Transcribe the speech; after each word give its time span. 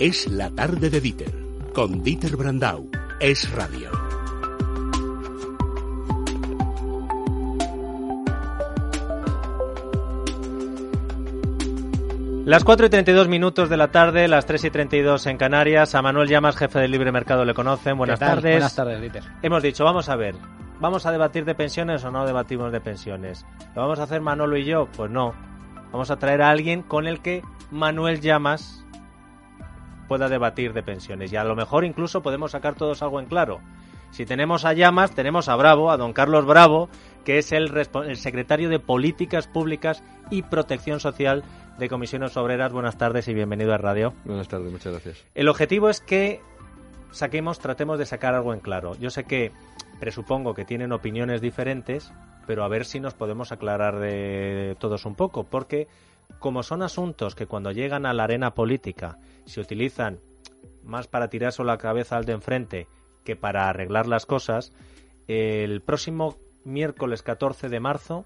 Es 0.00 0.28
la 0.28 0.48
tarde 0.50 0.90
de 0.90 1.00
Dieter, 1.00 1.34
con 1.74 2.04
Dieter 2.04 2.36
Brandau. 2.36 2.88
Es 3.18 3.50
radio. 3.50 3.90
Las 12.44 12.62
4 12.62 12.86
y 12.86 12.90
32 12.90 13.26
minutos 13.26 13.68
de 13.68 13.76
la 13.76 13.90
tarde, 13.90 14.28
las 14.28 14.46
3 14.46 14.66
y 14.66 14.70
32 14.70 15.26
en 15.26 15.36
Canarias. 15.36 15.96
A 15.96 16.02
Manuel 16.02 16.28
Llamas, 16.28 16.56
jefe 16.56 16.78
del 16.78 16.92
Libre 16.92 17.10
Mercado, 17.10 17.44
le 17.44 17.52
conocen. 17.52 17.98
Buenas 17.98 18.20
tardes. 18.20 18.52
Buenas 18.52 18.76
tardes, 18.76 19.00
Dieter. 19.00 19.24
Hemos 19.42 19.64
dicho, 19.64 19.84
vamos 19.84 20.08
a 20.08 20.14
ver, 20.14 20.36
¿vamos 20.78 21.06
a 21.06 21.10
debatir 21.10 21.44
de 21.44 21.56
pensiones 21.56 22.04
o 22.04 22.12
no 22.12 22.24
debatimos 22.24 22.70
de 22.70 22.80
pensiones? 22.80 23.44
¿Lo 23.74 23.82
vamos 23.82 23.98
a 23.98 24.04
hacer 24.04 24.20
Manolo 24.20 24.56
y 24.58 24.64
yo? 24.64 24.86
Pues 24.96 25.10
no. 25.10 25.34
Vamos 25.90 26.12
a 26.12 26.20
traer 26.20 26.40
a 26.42 26.50
alguien 26.50 26.82
con 26.82 27.08
el 27.08 27.20
que 27.20 27.42
Manuel 27.72 28.20
Llamas 28.20 28.84
pueda 30.08 30.28
debatir 30.28 30.72
de 30.72 30.82
pensiones. 30.82 31.32
Y 31.32 31.36
a 31.36 31.44
lo 31.44 31.54
mejor 31.54 31.84
incluso 31.84 32.22
podemos 32.22 32.52
sacar 32.52 32.74
todos 32.74 33.02
algo 33.02 33.20
en 33.20 33.26
claro. 33.26 33.60
Si 34.10 34.24
tenemos 34.24 34.64
a 34.64 34.72
Llamas, 34.72 35.14
tenemos 35.14 35.48
a 35.48 35.56
Bravo, 35.56 35.90
a 35.90 35.98
don 35.98 36.12
Carlos 36.12 36.46
Bravo, 36.46 36.88
que 37.24 37.38
es 37.38 37.52
el, 37.52 37.70
el 38.06 38.16
secretario 38.16 38.70
de 38.70 38.80
Políticas 38.80 39.46
Públicas 39.46 40.02
y 40.30 40.42
Protección 40.42 40.98
Social 40.98 41.44
de 41.78 41.88
Comisiones 41.88 42.36
Obreras. 42.36 42.72
Buenas 42.72 42.96
tardes 42.96 43.28
y 43.28 43.34
bienvenido 43.34 43.74
a 43.74 43.78
Radio. 43.78 44.14
Buenas 44.24 44.48
tardes, 44.48 44.72
muchas 44.72 44.92
gracias. 44.92 45.24
El 45.34 45.48
objetivo 45.48 45.90
es 45.90 46.00
que 46.00 46.40
saquemos, 47.10 47.58
tratemos 47.58 47.98
de 47.98 48.06
sacar 48.06 48.34
algo 48.34 48.54
en 48.54 48.60
claro. 48.60 48.96
Yo 48.96 49.10
sé 49.10 49.24
que 49.24 49.52
presupongo 50.00 50.54
que 50.54 50.64
tienen 50.64 50.92
opiniones 50.92 51.40
diferentes, 51.40 52.10
pero 52.46 52.64
a 52.64 52.68
ver 52.68 52.86
si 52.86 53.00
nos 53.00 53.14
podemos 53.14 53.52
aclarar 53.52 53.98
de 53.98 54.74
todos 54.78 55.04
un 55.04 55.14
poco, 55.14 55.44
porque 55.44 55.86
como 56.38 56.62
son 56.62 56.82
asuntos 56.82 57.34
que 57.34 57.46
cuando 57.46 57.72
llegan 57.72 58.06
a 58.06 58.12
la 58.12 58.24
arena 58.24 58.54
política 58.54 59.18
se 59.44 59.60
utilizan 59.60 60.20
más 60.82 61.06
para 61.06 61.28
tirarse 61.28 61.62
la 61.64 61.78
cabeza 61.78 62.16
al 62.16 62.24
de 62.24 62.32
enfrente 62.32 62.88
que 63.24 63.36
para 63.36 63.68
arreglar 63.68 64.06
las 64.06 64.26
cosas, 64.26 64.72
el 65.26 65.82
próximo 65.82 66.36
miércoles 66.64 67.22
14 67.22 67.68
de 67.68 67.80
marzo 67.80 68.24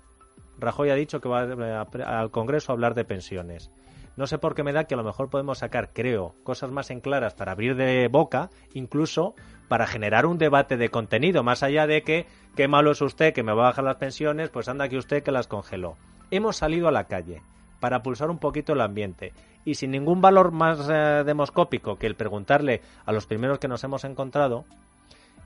Rajoy 0.59 0.91
ha 0.91 0.95
dicho 0.95 1.21
que 1.21 1.29
va 1.29 1.43
al 1.43 2.31
Congreso 2.31 2.71
a 2.71 2.75
hablar 2.75 2.95
de 2.95 3.05
pensiones. 3.05 3.71
No 4.17 4.27
sé 4.27 4.39
por 4.39 4.55
qué 4.55 4.63
me 4.63 4.73
da 4.73 4.85
que 4.85 4.95
a 4.95 4.99
lo 4.99 5.05
mejor 5.05 5.31
podemos 5.31 5.59
sacar, 5.59 5.93
creo, 5.93 6.35
cosas 6.45 6.71
más 6.71 6.91
en 6.91 7.01
claras 7.01 7.35
para 7.35 7.53
abrir 7.53 7.77
de 7.77 8.09
boca, 8.09 8.51
incluso 8.75 9.35
para 9.69 9.87
generar 9.87 10.27
un 10.27 10.37
debate 10.37 10.77
de 10.77 10.91
contenido, 10.91 11.43
más 11.43 11.63
allá 11.63 11.87
de 11.87 12.03
que 12.03 12.27
qué 12.55 12.69
malo 12.69 12.91
es 12.91 13.01
usted 13.01 13.33
que 13.33 13.43
me 13.43 13.55
va 13.55 13.63
a 13.63 13.71
bajar 13.71 13.85
las 13.85 13.97
pensiones, 13.97 14.51
pues 14.51 14.69
anda 14.69 14.89
que 14.89 14.99
usted 14.99 15.23
que 15.23 15.33
las 15.33 15.49
congeló. 15.49 15.97
Hemos 16.31 16.57
salido 16.57 16.89
a 16.89 16.93
la 16.93 17.05
calle 17.05 17.41
para 17.83 18.01
pulsar 18.01 18.31
un 18.31 18.39
poquito 18.39 18.75
el 18.75 18.81
ambiente 18.81 19.33
y 19.65 19.75
sin 19.75 19.91
ningún 19.91 20.21
valor 20.21 20.53
más 20.53 20.89
eh, 20.89 21.25
demoscópico 21.27 21.97
que 21.97 22.07
el 22.07 22.15
preguntarle 22.15 22.81
a 23.05 23.11
los 23.11 23.27
primeros 23.27 23.59
que 23.59 23.67
nos 23.67 23.83
hemos 23.83 24.05
encontrado, 24.05 24.65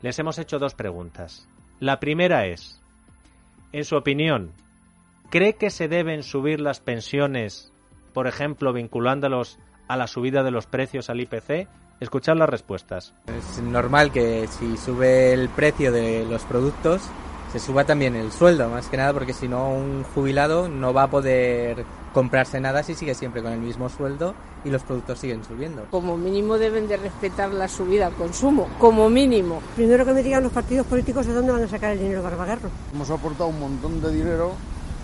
les 0.03 0.19
hemos 0.19 0.39
hecho 0.39 0.59
dos 0.59 0.75
preguntas. 0.75 1.49
La 1.81 1.99
primera 1.99 2.47
es, 2.47 2.83
en 3.73 3.85
su 3.85 3.97
opinión, 3.97 4.53
¿cree 5.31 5.55
que 5.55 5.71
se 5.71 5.89
deben 5.89 6.23
subir 6.23 6.61
las 6.61 6.81
pensiones, 6.81 7.73
por 8.13 8.27
ejemplo, 8.27 8.75
vinculándolos 8.75 9.59
a 9.89 9.97
la 9.97 10.07
subida 10.07 10.43
de 10.43 10.51
los 10.51 10.67
precios 10.67 11.09
al 11.09 11.23
IPC? 11.23 11.69
Escuchad 12.01 12.37
las 12.37 12.51
respuestas. 12.51 13.15
Es 13.35 13.63
normal 13.63 14.13
que 14.13 14.47
si 14.49 14.77
sube 14.77 15.33
el 15.33 15.49
precio 15.49 15.91
de 15.91 16.27
los 16.27 16.45
productos, 16.45 17.11
se 17.59 17.67
suba 17.69 17.85
también 17.85 18.15
el 18.17 18.33
sueldo, 18.33 18.69
más 18.69 18.89
que 18.89 18.99
nada 18.99 19.15
porque 19.15 19.33
si 19.33 19.49
no 19.49 19.71
un 19.71 20.05
jubilado 20.15 20.69
no 20.69 20.93
va 20.93 21.05
a 21.05 21.11
poder 21.11 21.87
comprarse 22.13 22.61
nada 22.61 22.83
si 22.83 22.95
sigue 22.95 23.15
siempre 23.15 23.43
con 23.43 23.51
el 23.51 23.61
mismo 23.61 23.89
sueldo 23.89 24.35
y 24.63 24.69
los 24.69 24.83
productos 24.83 25.21
siguen 25.21 25.43
subiendo. 25.43 25.87
Como 25.91 26.19
mínimo 26.19 26.59
deben 26.59 26.87
de 26.87 26.99
respetar 26.99 27.55
la 27.55 27.67
subida 27.67 28.09
al 28.09 28.13
consumo, 28.13 28.69
como 28.79 29.09
mínimo. 29.09 29.63
Primero 29.75 30.05
que 30.05 30.13
me 30.13 30.23
digan 30.23 30.43
los 30.43 30.53
partidos 30.53 30.87
políticos 30.87 31.27
de 31.27 31.33
dónde 31.33 31.53
van 31.53 31.63
a 31.63 31.69
sacar 31.69 31.93
el 31.93 31.99
dinero 31.99 32.23
para 32.23 32.37
pagarlo. 32.37 32.69
Hemos 32.93 33.09
aportado 33.09 33.47
un 33.47 33.59
montón 33.59 34.03
de 34.03 34.13
dinero 34.13 34.53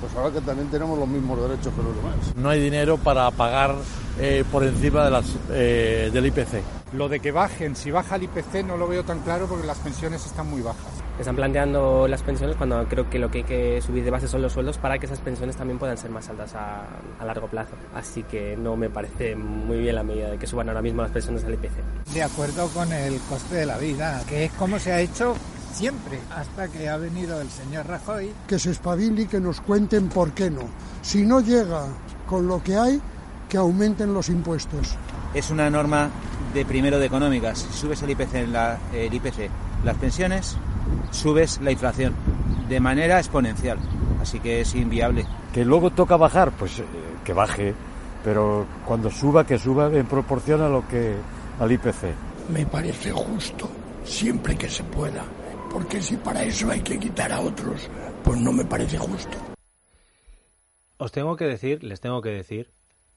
pues 0.02 0.16
ahora 0.16 0.32
que 0.32 0.40
también 0.40 0.68
tenemos 0.68 0.98
los 0.98 1.06
mismos 1.06 1.40
derechos 1.40 1.72
que 1.72 1.82
los 1.82 1.94
demás. 1.94 2.14
No 2.34 2.48
hay 2.48 2.60
dinero 2.60 2.98
para 2.98 3.30
pagar 3.30 3.76
eh, 4.18 4.44
por 4.50 4.64
encima 4.64 5.04
de 5.04 5.10
las, 5.12 5.24
eh, 5.50 6.10
del 6.12 6.26
IPC. 6.26 6.60
Lo 6.94 7.08
de 7.08 7.20
que 7.20 7.30
bajen, 7.30 7.76
si 7.76 7.92
baja 7.92 8.16
el 8.16 8.24
IPC 8.24 8.64
no 8.66 8.76
lo 8.76 8.88
veo 8.88 9.04
tan 9.04 9.20
claro 9.20 9.46
porque 9.46 9.64
las 9.64 9.78
pensiones 9.78 10.26
están 10.26 10.50
muy 10.50 10.60
bajas. 10.60 10.82
Están 11.20 11.36
planteando 11.36 12.08
las 12.08 12.22
pensiones 12.22 12.56
cuando 12.56 12.84
creo 12.88 13.08
que 13.08 13.20
lo 13.20 13.30
que 13.30 13.38
hay 13.38 13.44
que 13.44 13.80
subir 13.80 14.02
de 14.02 14.10
base 14.10 14.26
son 14.26 14.42
los 14.42 14.52
sueldos 14.52 14.76
para 14.78 14.98
que 14.98 15.06
esas 15.06 15.20
pensiones 15.20 15.54
también 15.56 15.78
puedan 15.78 15.96
ser 15.96 16.10
más 16.10 16.28
altas 16.28 16.52
a, 16.56 16.84
a 17.20 17.24
largo 17.24 17.46
plazo. 17.46 17.74
Así 17.94 18.24
que 18.24 18.56
no 18.56 18.76
me 18.76 18.90
parece 18.90 19.36
muy 19.36 19.78
bien 19.78 19.94
la 19.94 20.02
medida 20.02 20.30
de 20.30 20.38
que 20.38 20.48
suban 20.48 20.68
ahora 20.68 20.82
mismo 20.82 21.02
las 21.02 21.12
pensiones 21.12 21.44
al 21.44 21.54
IPC. 21.54 22.12
De 22.12 22.24
acuerdo 22.24 22.66
con 22.70 22.92
el 22.92 23.20
coste 23.28 23.54
de 23.54 23.66
la 23.66 23.78
vida, 23.78 24.20
que 24.28 24.46
es 24.46 24.52
como 24.52 24.80
se 24.80 24.92
ha 24.92 25.00
hecho 25.00 25.36
siempre, 25.72 26.20
hasta 26.34 26.68
que 26.68 26.88
ha 26.88 26.96
venido 26.96 27.40
el 27.40 27.50
señor 27.50 27.86
Rajoy. 27.86 28.32
Que 28.46 28.58
se 28.58 28.70
espabile 28.70 29.22
y 29.22 29.26
que 29.26 29.40
nos 29.40 29.60
cuenten 29.60 30.08
por 30.08 30.32
qué 30.32 30.50
no. 30.50 30.62
Si 31.02 31.24
no 31.24 31.40
llega 31.40 31.86
con 32.26 32.46
lo 32.46 32.62
que 32.62 32.76
hay, 32.76 33.00
que 33.48 33.56
aumenten 33.58 34.14
los 34.14 34.28
impuestos. 34.28 34.96
Es 35.34 35.50
una 35.50 35.68
norma 35.70 36.10
de 36.54 36.64
primero 36.64 36.98
de 36.98 37.06
económicas. 37.06 37.58
Si 37.58 37.72
subes 37.72 38.02
el 38.02 38.10
IPC, 38.10 38.34
en 38.34 38.52
la, 38.52 38.78
el 38.92 39.12
IPC, 39.12 39.50
las 39.84 39.96
pensiones, 39.96 40.56
subes 41.10 41.60
la 41.60 41.72
inflación 41.72 42.14
de 42.68 42.80
manera 42.80 43.18
exponencial. 43.18 43.78
Así 44.20 44.38
que 44.38 44.60
es 44.60 44.74
inviable. 44.74 45.26
Que 45.52 45.64
luego 45.64 45.90
toca 45.90 46.16
bajar, 46.16 46.52
pues 46.52 46.78
eh, 46.78 46.84
que 47.24 47.32
baje, 47.32 47.74
pero 48.24 48.66
cuando 48.86 49.10
suba, 49.10 49.46
que 49.46 49.58
suba 49.58 49.86
en 49.86 50.06
proporción 50.06 50.62
a 50.62 50.68
lo 50.68 50.86
que 50.86 51.14
al 51.58 51.72
IPC. 51.72 52.14
Me 52.50 52.66
parece 52.66 53.10
justo, 53.10 53.68
siempre 54.04 54.56
que 54.56 54.68
se 54.68 54.84
pueda 54.84 55.24
porque 55.72 56.02
si 56.02 56.16
para 56.16 56.42
eso 56.42 56.70
hay 56.70 56.80
que 56.82 56.98
quitar 56.98 57.32
a 57.32 57.40
otros, 57.40 57.88
pues 58.22 58.38
no 58.40 58.52
me 58.52 58.64
parece 58.64 58.98
justo. 58.98 59.38
Os 60.98 61.10
tengo 61.10 61.36
que 61.36 61.46
decir, 61.46 61.82
les 61.82 62.00
tengo 62.00 62.20
que 62.20 62.30
decir, 62.30 62.70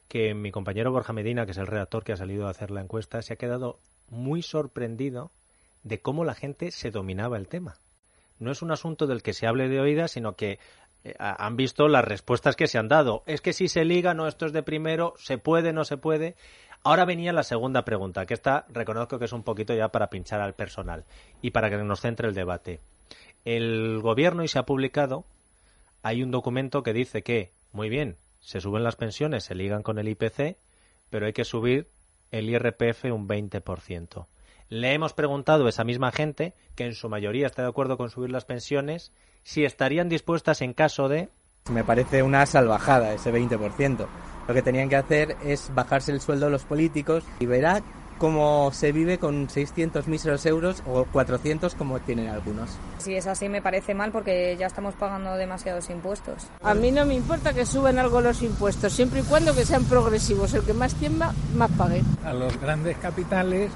que 0.08 0.34
mi 0.34 0.52
compañero 0.52 0.92
Borja 0.92 1.14
Medina, 1.14 1.46
que 1.46 1.52
es 1.52 1.58
el 1.58 1.68
redactor 1.68 2.04
que 2.04 2.14
ha 2.14 2.18
salido 2.18 2.48
a 2.48 2.52
hacer 2.52 2.72
la 2.72 2.82
encuesta, 2.82 3.22
se 3.22 3.34
ha 3.34 3.38
quedado 3.38 3.80
muy 4.10 4.42
sorprendido 4.42 5.32
de 5.84 6.00
cómo 6.00 6.24
la 6.24 6.36
gente 6.36 6.72
se 6.72 6.92
dominaba 6.92 7.38
el 7.38 7.48
tema. 7.48 7.76
No 8.40 8.52
es 8.52 8.62
un 8.62 8.72
asunto 8.72 9.08
del 9.08 9.22
que 9.24 9.34
se 9.34 9.48
hable 9.48 9.68
de 9.68 9.80
oídas, 9.80 10.12
sino 10.12 10.36
que 10.36 10.60
han 11.20 11.56
visto 11.56 11.88
las 11.88 12.06
respuestas 12.06 12.56
que 12.56 12.68
se 12.68 12.78
han 12.78 12.88
dado. 12.88 13.24
Es 13.26 13.42
que 13.42 13.54
si 13.54 13.68
se 13.68 13.86
liga, 13.86 14.14
no, 14.14 14.28
esto 14.28 14.46
es 14.46 14.54
de 14.54 14.64
primero, 14.64 15.14
se 15.18 15.38
puede, 15.38 15.74
no 15.74 15.86
se 15.86 15.98
puede. 15.98 16.36
Ahora 16.84 17.06
venía 17.06 17.34
la 17.34 17.44
segunda 17.44 17.84
pregunta, 17.84 18.26
que 18.26 18.34
esta 18.34 18.66
reconozco 18.70 19.18
que 19.18 19.26
es 19.26 19.34
un 19.34 19.44
poquito 19.44 19.74
ya 19.74 19.90
para 19.90 20.10
pinchar 20.10 20.42
al 20.42 20.54
personal 20.54 21.06
y 21.42 21.52
para 21.52 21.70
que 21.70 21.78
nos 21.78 22.02
centre 22.02 22.28
el 22.28 22.36
debate. 22.36 22.80
El 23.44 24.00
gobierno 24.02 24.44
y 24.44 24.48
se 24.48 24.60
ha 24.60 24.66
publicado, 24.66 25.26
hay 26.04 26.22
un 26.22 26.32
documento 26.32 26.84
que 26.84 26.94
dice 26.94 27.24
que, 27.24 27.52
muy 27.72 27.90
bien, 27.90 28.18
se 28.40 28.62
suben 28.62 28.84
las 28.84 28.96
pensiones, 28.96 29.44
se 29.44 29.56
ligan 29.56 29.82
con 29.82 29.98
el 29.98 30.08
IPC, 30.08 30.58
pero 31.10 31.26
hay 31.26 31.34
que 31.34 31.46
subir 31.46 31.90
el 32.32 32.50
IRPF 32.50 33.06
un 33.06 33.28
20%. 33.28 34.28
Le 34.70 34.94
hemos 34.94 35.14
preguntado 35.14 35.66
a 35.66 35.70
esa 35.70 35.84
misma 35.84 36.12
gente, 36.12 36.54
que 36.76 36.86
en 36.86 36.94
su 36.94 37.10
mayoría 37.10 37.46
está 37.48 37.62
de 37.64 37.70
acuerdo 37.70 37.98
con 37.98 38.10
subir 38.10 38.32
las 38.32 38.46
pensiones, 38.46 39.12
si 39.46 39.64
estarían 39.64 40.10
dispuestas 40.10 40.62
en 40.62 40.74
caso 40.74 41.08
de... 41.08 41.30
Me 41.72 41.84
parece 41.84 42.24
una 42.24 42.46
salvajada 42.46 43.14
ese 43.14 43.32
20%. 43.32 44.08
Lo 44.48 44.54
que 44.54 44.62
tenían 44.62 44.90
que 44.90 44.96
hacer 44.98 45.38
es 45.46 45.74
bajarse 45.74 46.12
el 46.12 46.20
sueldo 46.20 46.48
a 46.48 46.50
los 46.50 46.66
políticos 46.66 47.24
y 47.40 47.46
verá 47.46 47.82
cómo 48.18 48.72
se 48.72 48.92
vive 48.92 49.18
con 49.18 49.50
600 49.50 50.08
míseros 50.08 50.46
euros 50.46 50.82
o 50.88 51.06
400 51.06 51.76
como 51.76 52.00
tienen 52.00 52.30
algunos. 52.30 52.72
Si 52.98 53.16
es 53.16 53.28
así 53.28 53.50
me 53.50 53.62
parece 53.62 53.94
mal 53.94 54.12
porque 54.12 54.56
ya 54.58 54.68
estamos 54.68 54.96
pagando 54.96 55.36
demasiados 55.36 55.90
impuestos. 55.90 56.48
A 56.64 56.74
mí 56.74 56.92
no 56.92 57.06
me 57.06 57.14
importa 57.14 57.54
que 57.54 57.66
suban 57.66 58.00
algo 58.00 58.22
los 58.22 58.42
impuestos, 58.42 58.94
siempre 58.94 59.20
y 59.20 59.24
cuando 59.24 59.56
que 59.56 59.66
sean 59.66 59.86
progresivos. 59.86 60.54
El 60.54 60.64
que 60.64 60.74
más 60.74 60.96
tiemba, 60.96 61.34
más 61.56 61.70
pague. 61.72 62.02
A 62.24 62.34
los 62.34 62.60
grandes 62.60 62.98
capitales 62.98 63.72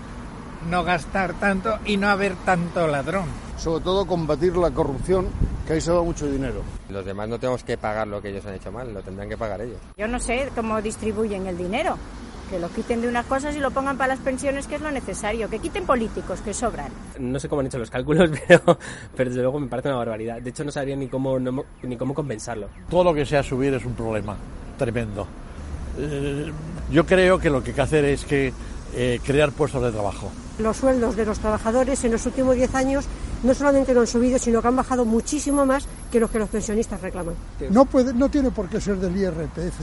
no 0.69 0.83
gastar 0.83 1.33
tanto 1.39 1.79
y 1.85 1.97
no 1.97 2.09
haber 2.09 2.35
tanto 2.45 2.87
ladrón. 2.87 3.25
Sobre 3.57 3.83
todo 3.83 4.05
combatir 4.05 4.55
la 4.55 4.71
corrupción, 4.71 5.27
que 5.67 5.73
ahí 5.73 5.81
se 5.81 5.91
va 5.91 6.03
mucho 6.03 6.27
dinero. 6.27 6.61
Los 6.89 7.05
demás 7.05 7.27
no 7.29 7.39
tenemos 7.39 7.63
que 7.63 7.77
pagar 7.77 8.07
lo 8.07 8.21
que 8.21 8.29
ellos 8.29 8.45
han 8.45 8.55
hecho 8.55 8.71
mal, 8.71 8.93
lo 8.93 9.01
tendrán 9.01 9.29
que 9.29 9.37
pagar 9.37 9.61
ellos. 9.61 9.77
Yo 9.97 10.07
no 10.07 10.19
sé 10.19 10.49
cómo 10.55 10.81
distribuyen 10.81 11.47
el 11.47 11.57
dinero. 11.57 11.97
Que 12.49 12.57
lo 12.57 12.67
quiten 12.69 12.99
de 12.99 13.07
unas 13.07 13.27
cosas 13.27 13.55
y 13.55 13.59
lo 13.59 13.69
pongan 13.69 13.95
para 13.95 14.15
las 14.15 14.23
pensiones, 14.23 14.65
que 14.65 14.73
es 14.73 14.81
lo 14.81 14.89
necesario. 14.89 15.47
Que 15.51 15.59
quiten 15.59 15.85
políticos, 15.85 16.41
que 16.41 16.51
sobran. 16.51 16.91
No 17.19 17.39
sé 17.39 17.47
cómo 17.47 17.59
han 17.59 17.67
hecho 17.67 17.77
los 17.77 17.91
cálculos, 17.91 18.31
pero, 18.47 18.79
pero 19.15 19.29
desde 19.29 19.43
luego 19.43 19.59
me 19.59 19.67
parece 19.67 19.89
una 19.89 19.97
barbaridad. 19.97 20.41
De 20.41 20.49
hecho, 20.49 20.63
no 20.63 20.71
sabría 20.71 20.95
ni 20.95 21.07
cómo, 21.07 21.37
no, 21.37 21.63
ni 21.83 21.95
cómo 21.95 22.15
compensarlo. 22.15 22.69
Todo 22.89 23.03
lo 23.03 23.13
que 23.13 23.23
sea 23.23 23.43
subir 23.43 23.75
es 23.75 23.85
un 23.85 23.93
problema 23.93 24.35
tremendo. 24.79 25.27
Eh, 25.99 26.51
yo 26.89 27.05
creo 27.05 27.37
que 27.37 27.51
lo 27.51 27.61
que 27.61 27.69
hay 27.69 27.75
que 27.75 27.81
hacer 27.81 28.05
es 28.05 28.25
que 28.25 28.51
eh, 28.95 29.19
crear 29.23 29.51
puestos 29.51 29.83
de 29.83 29.91
trabajo. 29.91 30.31
Los 30.59 30.77
sueldos 30.77 31.15
de 31.15 31.25
los 31.25 31.39
trabajadores 31.39 32.03
en 32.03 32.11
los 32.11 32.25
últimos 32.25 32.55
10 32.55 32.75
años 32.75 33.05
no 33.43 33.53
solamente 33.53 33.93
no 33.93 34.01
han 34.01 34.07
subido, 34.07 34.37
sino 34.37 34.61
que 34.61 34.67
han 34.67 34.75
bajado 34.75 35.05
muchísimo 35.05 35.65
más 35.65 35.85
que 36.11 36.19
los 36.19 36.29
que 36.29 36.39
los 36.39 36.49
pensionistas 36.49 36.99
reclaman. 36.99 37.35
No, 37.69 37.85
puede, 37.85 38.13
no 38.13 38.29
tiene 38.29 38.51
por 38.51 38.67
qué 38.67 38.81
ser 38.81 38.97
del 38.97 39.15
IRPF, 39.15 39.79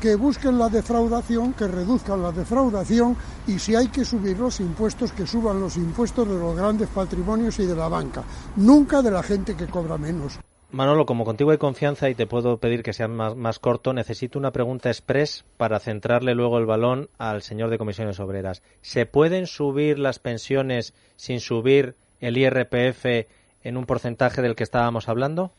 que 0.00 0.14
busquen 0.16 0.58
la 0.58 0.70
defraudación, 0.70 1.52
que 1.52 1.66
reduzcan 1.66 2.22
la 2.22 2.32
defraudación 2.32 3.16
y 3.46 3.58
si 3.58 3.74
hay 3.74 3.88
que 3.88 4.04
subir 4.04 4.38
los 4.38 4.60
impuestos, 4.60 5.12
que 5.12 5.26
suban 5.26 5.60
los 5.60 5.76
impuestos 5.76 6.26
de 6.26 6.38
los 6.38 6.56
grandes 6.56 6.88
patrimonios 6.88 7.58
y 7.58 7.66
de 7.66 7.76
la 7.76 7.88
banca, 7.88 8.22
nunca 8.56 9.02
de 9.02 9.10
la 9.10 9.22
gente 9.22 9.54
que 9.54 9.66
cobra 9.66 9.98
menos. 9.98 10.38
Manolo, 10.74 11.06
como 11.06 11.24
contigo 11.24 11.52
hay 11.52 11.58
confianza 11.58 12.10
y 12.10 12.16
te 12.16 12.26
puedo 12.26 12.58
pedir 12.58 12.82
que 12.82 12.92
sea 12.92 13.06
más, 13.06 13.60
corto, 13.60 13.92
necesito 13.92 14.40
una 14.40 14.50
pregunta 14.50 14.88
express 14.88 15.44
para 15.56 15.78
centrarle 15.78 16.34
luego 16.34 16.58
el 16.58 16.66
balón 16.66 17.10
al 17.16 17.42
señor 17.42 17.70
de 17.70 17.78
comisiones 17.78 18.18
obreras. 18.18 18.60
¿Se 18.82 19.06
pueden 19.06 19.46
subir 19.46 20.00
las 20.00 20.18
pensiones 20.18 20.92
sin 21.14 21.38
subir 21.38 21.94
el 22.18 22.36
IRPF 22.36 23.28
en 23.62 23.76
un 23.76 23.86
porcentaje 23.86 24.42
del 24.42 24.56
que 24.56 24.64
estábamos 24.64 25.08
hablando? 25.08 25.52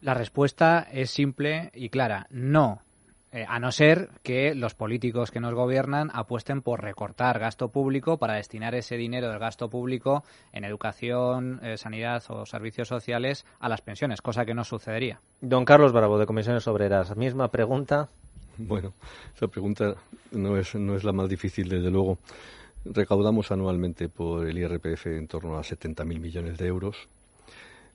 La 0.00 0.14
respuesta 0.14 0.88
es 0.90 1.12
simple 1.12 1.70
y 1.72 1.90
clara. 1.90 2.26
No. 2.30 2.82
Eh, 3.32 3.46
a 3.48 3.58
no 3.58 3.72
ser 3.72 4.10
que 4.22 4.54
los 4.54 4.74
políticos 4.74 5.30
que 5.30 5.40
nos 5.40 5.54
gobiernan 5.54 6.10
apuesten 6.12 6.60
por 6.60 6.82
recortar 6.82 7.38
gasto 7.38 7.68
público 7.68 8.18
para 8.18 8.34
destinar 8.34 8.74
ese 8.74 8.98
dinero 8.98 9.30
del 9.30 9.38
gasto 9.38 9.70
público 9.70 10.22
en 10.52 10.64
educación, 10.64 11.58
eh, 11.62 11.78
sanidad 11.78 12.22
o 12.28 12.44
servicios 12.44 12.88
sociales 12.88 13.46
a 13.58 13.70
las 13.70 13.80
pensiones, 13.80 14.20
cosa 14.20 14.44
que 14.44 14.52
no 14.52 14.64
sucedería. 14.64 15.20
Don 15.40 15.64
Carlos 15.64 15.94
Bravo, 15.94 16.18
de 16.18 16.26
Comisiones 16.26 16.68
Obreras, 16.68 17.16
misma 17.16 17.48
pregunta. 17.48 18.08
Bueno, 18.58 18.92
esa 19.34 19.48
pregunta 19.48 19.94
no 20.30 20.58
es, 20.58 20.74
no 20.74 20.94
es 20.94 21.04
la 21.04 21.12
más 21.12 21.26
difícil, 21.26 21.70
desde 21.70 21.90
luego. 21.90 22.18
Recaudamos 22.84 23.50
anualmente 23.50 24.10
por 24.10 24.46
el 24.46 24.58
IRPF 24.58 25.06
en 25.06 25.26
torno 25.26 25.56
a 25.56 25.62
70.000 25.62 26.04
millones 26.20 26.58
de 26.58 26.66
euros 26.66 27.08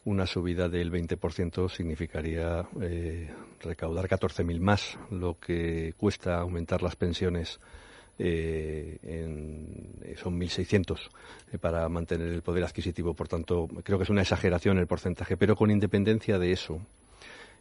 una 0.07 0.25
subida 0.25 0.69
del 0.69 0.89
20% 0.89 1.69
significaría 1.69 2.65
eh, 2.81 3.29
recaudar 3.59 4.07
14.000 4.07 4.59
más, 4.61 4.97
lo 5.11 5.37
que 5.37 5.95
cuesta 5.97 6.39
aumentar 6.39 6.81
las 6.81 6.95
pensiones. 6.95 7.59
Eh, 8.17 8.97
en, 9.03 10.15
son 10.15 10.39
1.600 10.39 10.97
eh, 11.51 11.57
para 11.59 11.87
mantener 11.89 12.29
el 12.29 12.41
poder 12.41 12.63
adquisitivo. 12.63 13.13
Por 13.13 13.27
tanto, 13.27 13.67
creo 13.83 13.97
que 13.99 14.05
es 14.05 14.09
una 14.09 14.21
exageración 14.21 14.77
el 14.77 14.87
porcentaje. 14.87 15.35
Pero 15.35 15.57
con 15.57 15.71
independencia 15.71 16.39
de 16.39 16.53
eso, 16.53 16.79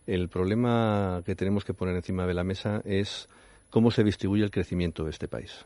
el 0.06 0.28
problema 0.28 1.22
que 1.26 1.34
tenemos 1.34 1.64
que 1.64 1.74
poner 1.74 1.96
encima 1.96 2.28
de 2.28 2.34
la 2.34 2.44
mesa 2.44 2.80
es 2.84 3.28
cómo 3.70 3.90
se 3.90 4.04
distribuye 4.04 4.44
el 4.44 4.52
crecimiento 4.52 5.02
de 5.02 5.10
este 5.10 5.26
país. 5.26 5.64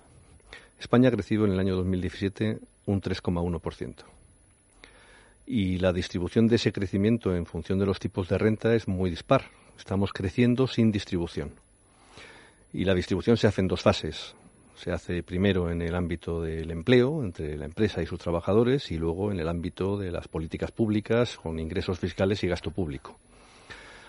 España 0.79 1.11
ha 1.11 1.13
crecido 1.13 1.45
en 1.45 1.53
el 1.53 1.61
año 1.61 1.77
2017 1.77 2.59
un 2.87 3.03
3,1% 3.03 4.20
y 5.51 5.79
la 5.81 5.93
distribución 5.93 6.47
de 6.47 6.57
ese 6.57 6.71
crecimiento 6.71 7.35
en 7.35 7.45
función 7.45 7.81
de 7.81 7.87
los 7.87 7.99
tipos 7.99 8.29
de 8.29 8.39
renta 8.39 8.73
es 8.73 8.87
muy 8.87 9.11
dispar. 9.11 9.47
Estamos 9.77 10.13
creciendo 10.13 10.69
sin 10.69 10.93
distribución. 10.93 11.55
Y 12.73 12.85
la 12.85 12.95
distribución 12.95 13.37
se 13.37 13.49
hace 13.49 13.61
en 13.61 13.67
dos 13.67 13.83
fases. 13.83 14.37
Se 14.77 14.93
hace 14.93 15.25
primero 15.25 15.69
en 15.69 15.83
el 15.83 15.97
ámbito 15.97 16.41
del 16.41 16.71
empleo, 16.71 17.25
entre 17.25 17.59
la 17.59 17.65
empresa 17.65 18.01
y 18.01 18.07
sus 18.07 18.21
trabajadores, 18.21 18.93
y 18.93 18.97
luego 18.97 19.33
en 19.33 19.41
el 19.41 19.49
ámbito 19.49 19.99
de 19.99 20.13
las 20.13 20.29
políticas 20.29 20.71
públicas, 20.71 21.37
con 21.37 21.59
ingresos 21.59 21.99
fiscales 21.99 22.45
y 22.45 22.47
gasto 22.47 22.71
público. 22.71 23.19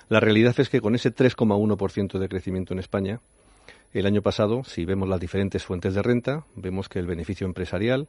La 0.09 0.19
realidad 0.19 0.53
es 0.59 0.69
que 0.69 0.79
con 0.79 0.93
ese 0.93 1.11
3,1% 1.11 2.19
de 2.19 2.29
crecimiento 2.29 2.75
en 2.75 2.79
España, 2.79 3.19
el 3.93 4.05
año 4.05 4.21
pasado, 4.21 4.63
si 4.63 4.85
vemos 4.85 5.09
las 5.09 5.19
diferentes 5.19 5.63
fuentes 5.63 5.93
de 5.93 6.01
renta, 6.01 6.45
vemos 6.55 6.87
que 6.87 6.99
el 6.99 7.07
beneficio 7.07 7.45
empresarial 7.45 8.07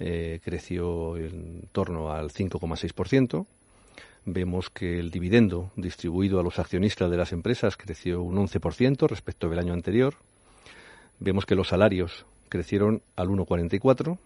eh, 0.00 0.40
creció 0.42 1.16
en 1.16 1.68
torno 1.72 2.10
al 2.10 2.30
5,6%. 2.30 3.46
Vemos 4.24 4.70
que 4.70 4.98
el 4.98 5.10
dividendo 5.10 5.70
distribuido 5.76 6.40
a 6.40 6.42
los 6.42 6.58
accionistas 6.58 7.10
de 7.10 7.16
las 7.16 7.32
empresas 7.32 7.76
creció 7.76 8.22
un 8.22 8.36
11% 8.36 9.08
respecto 9.08 9.48
del 9.48 9.58
año 9.58 9.72
anterior. 9.72 10.14
Vemos 11.18 11.46
que 11.46 11.54
los 11.54 11.68
salarios 11.68 12.26
crecieron 12.48 13.02
al 13.14 13.28
1,44, 13.28 14.18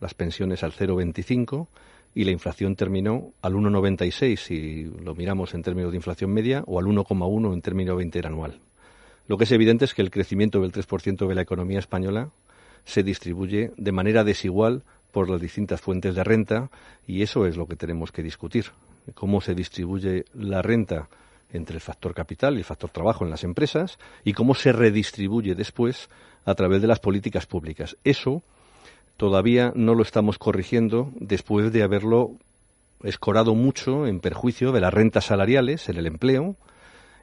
las 0.00 0.14
pensiones 0.14 0.62
al 0.62 0.72
0,25 0.72 1.68
y 2.14 2.24
la 2.24 2.30
inflación 2.30 2.76
terminó 2.76 3.34
al 3.42 3.54
1,96 3.54 4.36
si 4.36 4.84
lo 4.84 5.14
miramos 5.14 5.54
en 5.54 5.62
términos 5.62 5.92
de 5.92 5.98
inflación 5.98 6.32
media 6.32 6.64
o 6.66 6.78
al 6.78 6.86
1,1 6.86 7.52
en 7.52 7.62
términos 7.62 7.98
de 7.98 8.04
interanual. 8.04 8.60
Lo 9.28 9.36
que 9.36 9.44
es 9.44 9.52
evidente 9.52 9.84
es 9.84 9.94
que 9.94 10.02
el 10.02 10.10
crecimiento 10.10 10.60
del 10.60 10.72
3% 10.72 11.26
de 11.26 11.34
la 11.34 11.42
economía 11.42 11.78
española 11.78 12.30
se 12.84 13.02
distribuye 13.02 13.72
de 13.76 13.92
manera 13.92 14.22
desigual 14.22 14.84
por 15.10 15.28
las 15.28 15.40
distintas 15.40 15.80
fuentes 15.80 16.14
de 16.14 16.22
renta 16.22 16.70
y 17.06 17.22
eso 17.22 17.46
es 17.46 17.56
lo 17.56 17.66
que 17.66 17.76
tenemos 17.76 18.12
que 18.12 18.22
discutir. 18.22 18.66
Cómo 19.14 19.40
se 19.40 19.54
distribuye 19.54 20.24
la 20.34 20.62
renta 20.62 21.08
entre 21.52 21.76
el 21.76 21.80
factor 21.80 22.14
capital 22.14 22.54
y 22.54 22.58
el 22.58 22.64
factor 22.64 22.90
trabajo 22.90 23.24
en 23.24 23.30
las 23.30 23.44
empresas 23.44 23.98
y 24.24 24.32
cómo 24.32 24.54
se 24.54 24.72
redistribuye 24.72 25.54
después 25.54 26.08
a 26.44 26.54
través 26.54 26.80
de 26.80 26.88
las 26.88 27.00
políticas 27.00 27.46
públicas. 27.46 27.96
Eso 28.04 28.42
todavía 29.16 29.72
no 29.74 29.94
lo 29.94 30.02
estamos 30.02 30.38
corrigiendo 30.38 31.10
después 31.16 31.72
de 31.72 31.82
haberlo 31.82 32.32
escorado 33.02 33.54
mucho 33.54 34.06
en 34.06 34.20
perjuicio 34.20 34.72
de 34.72 34.80
las 34.80 34.94
rentas 34.94 35.26
salariales, 35.26 35.88
en 35.88 35.96
el 35.96 36.06
empleo, 36.06 36.56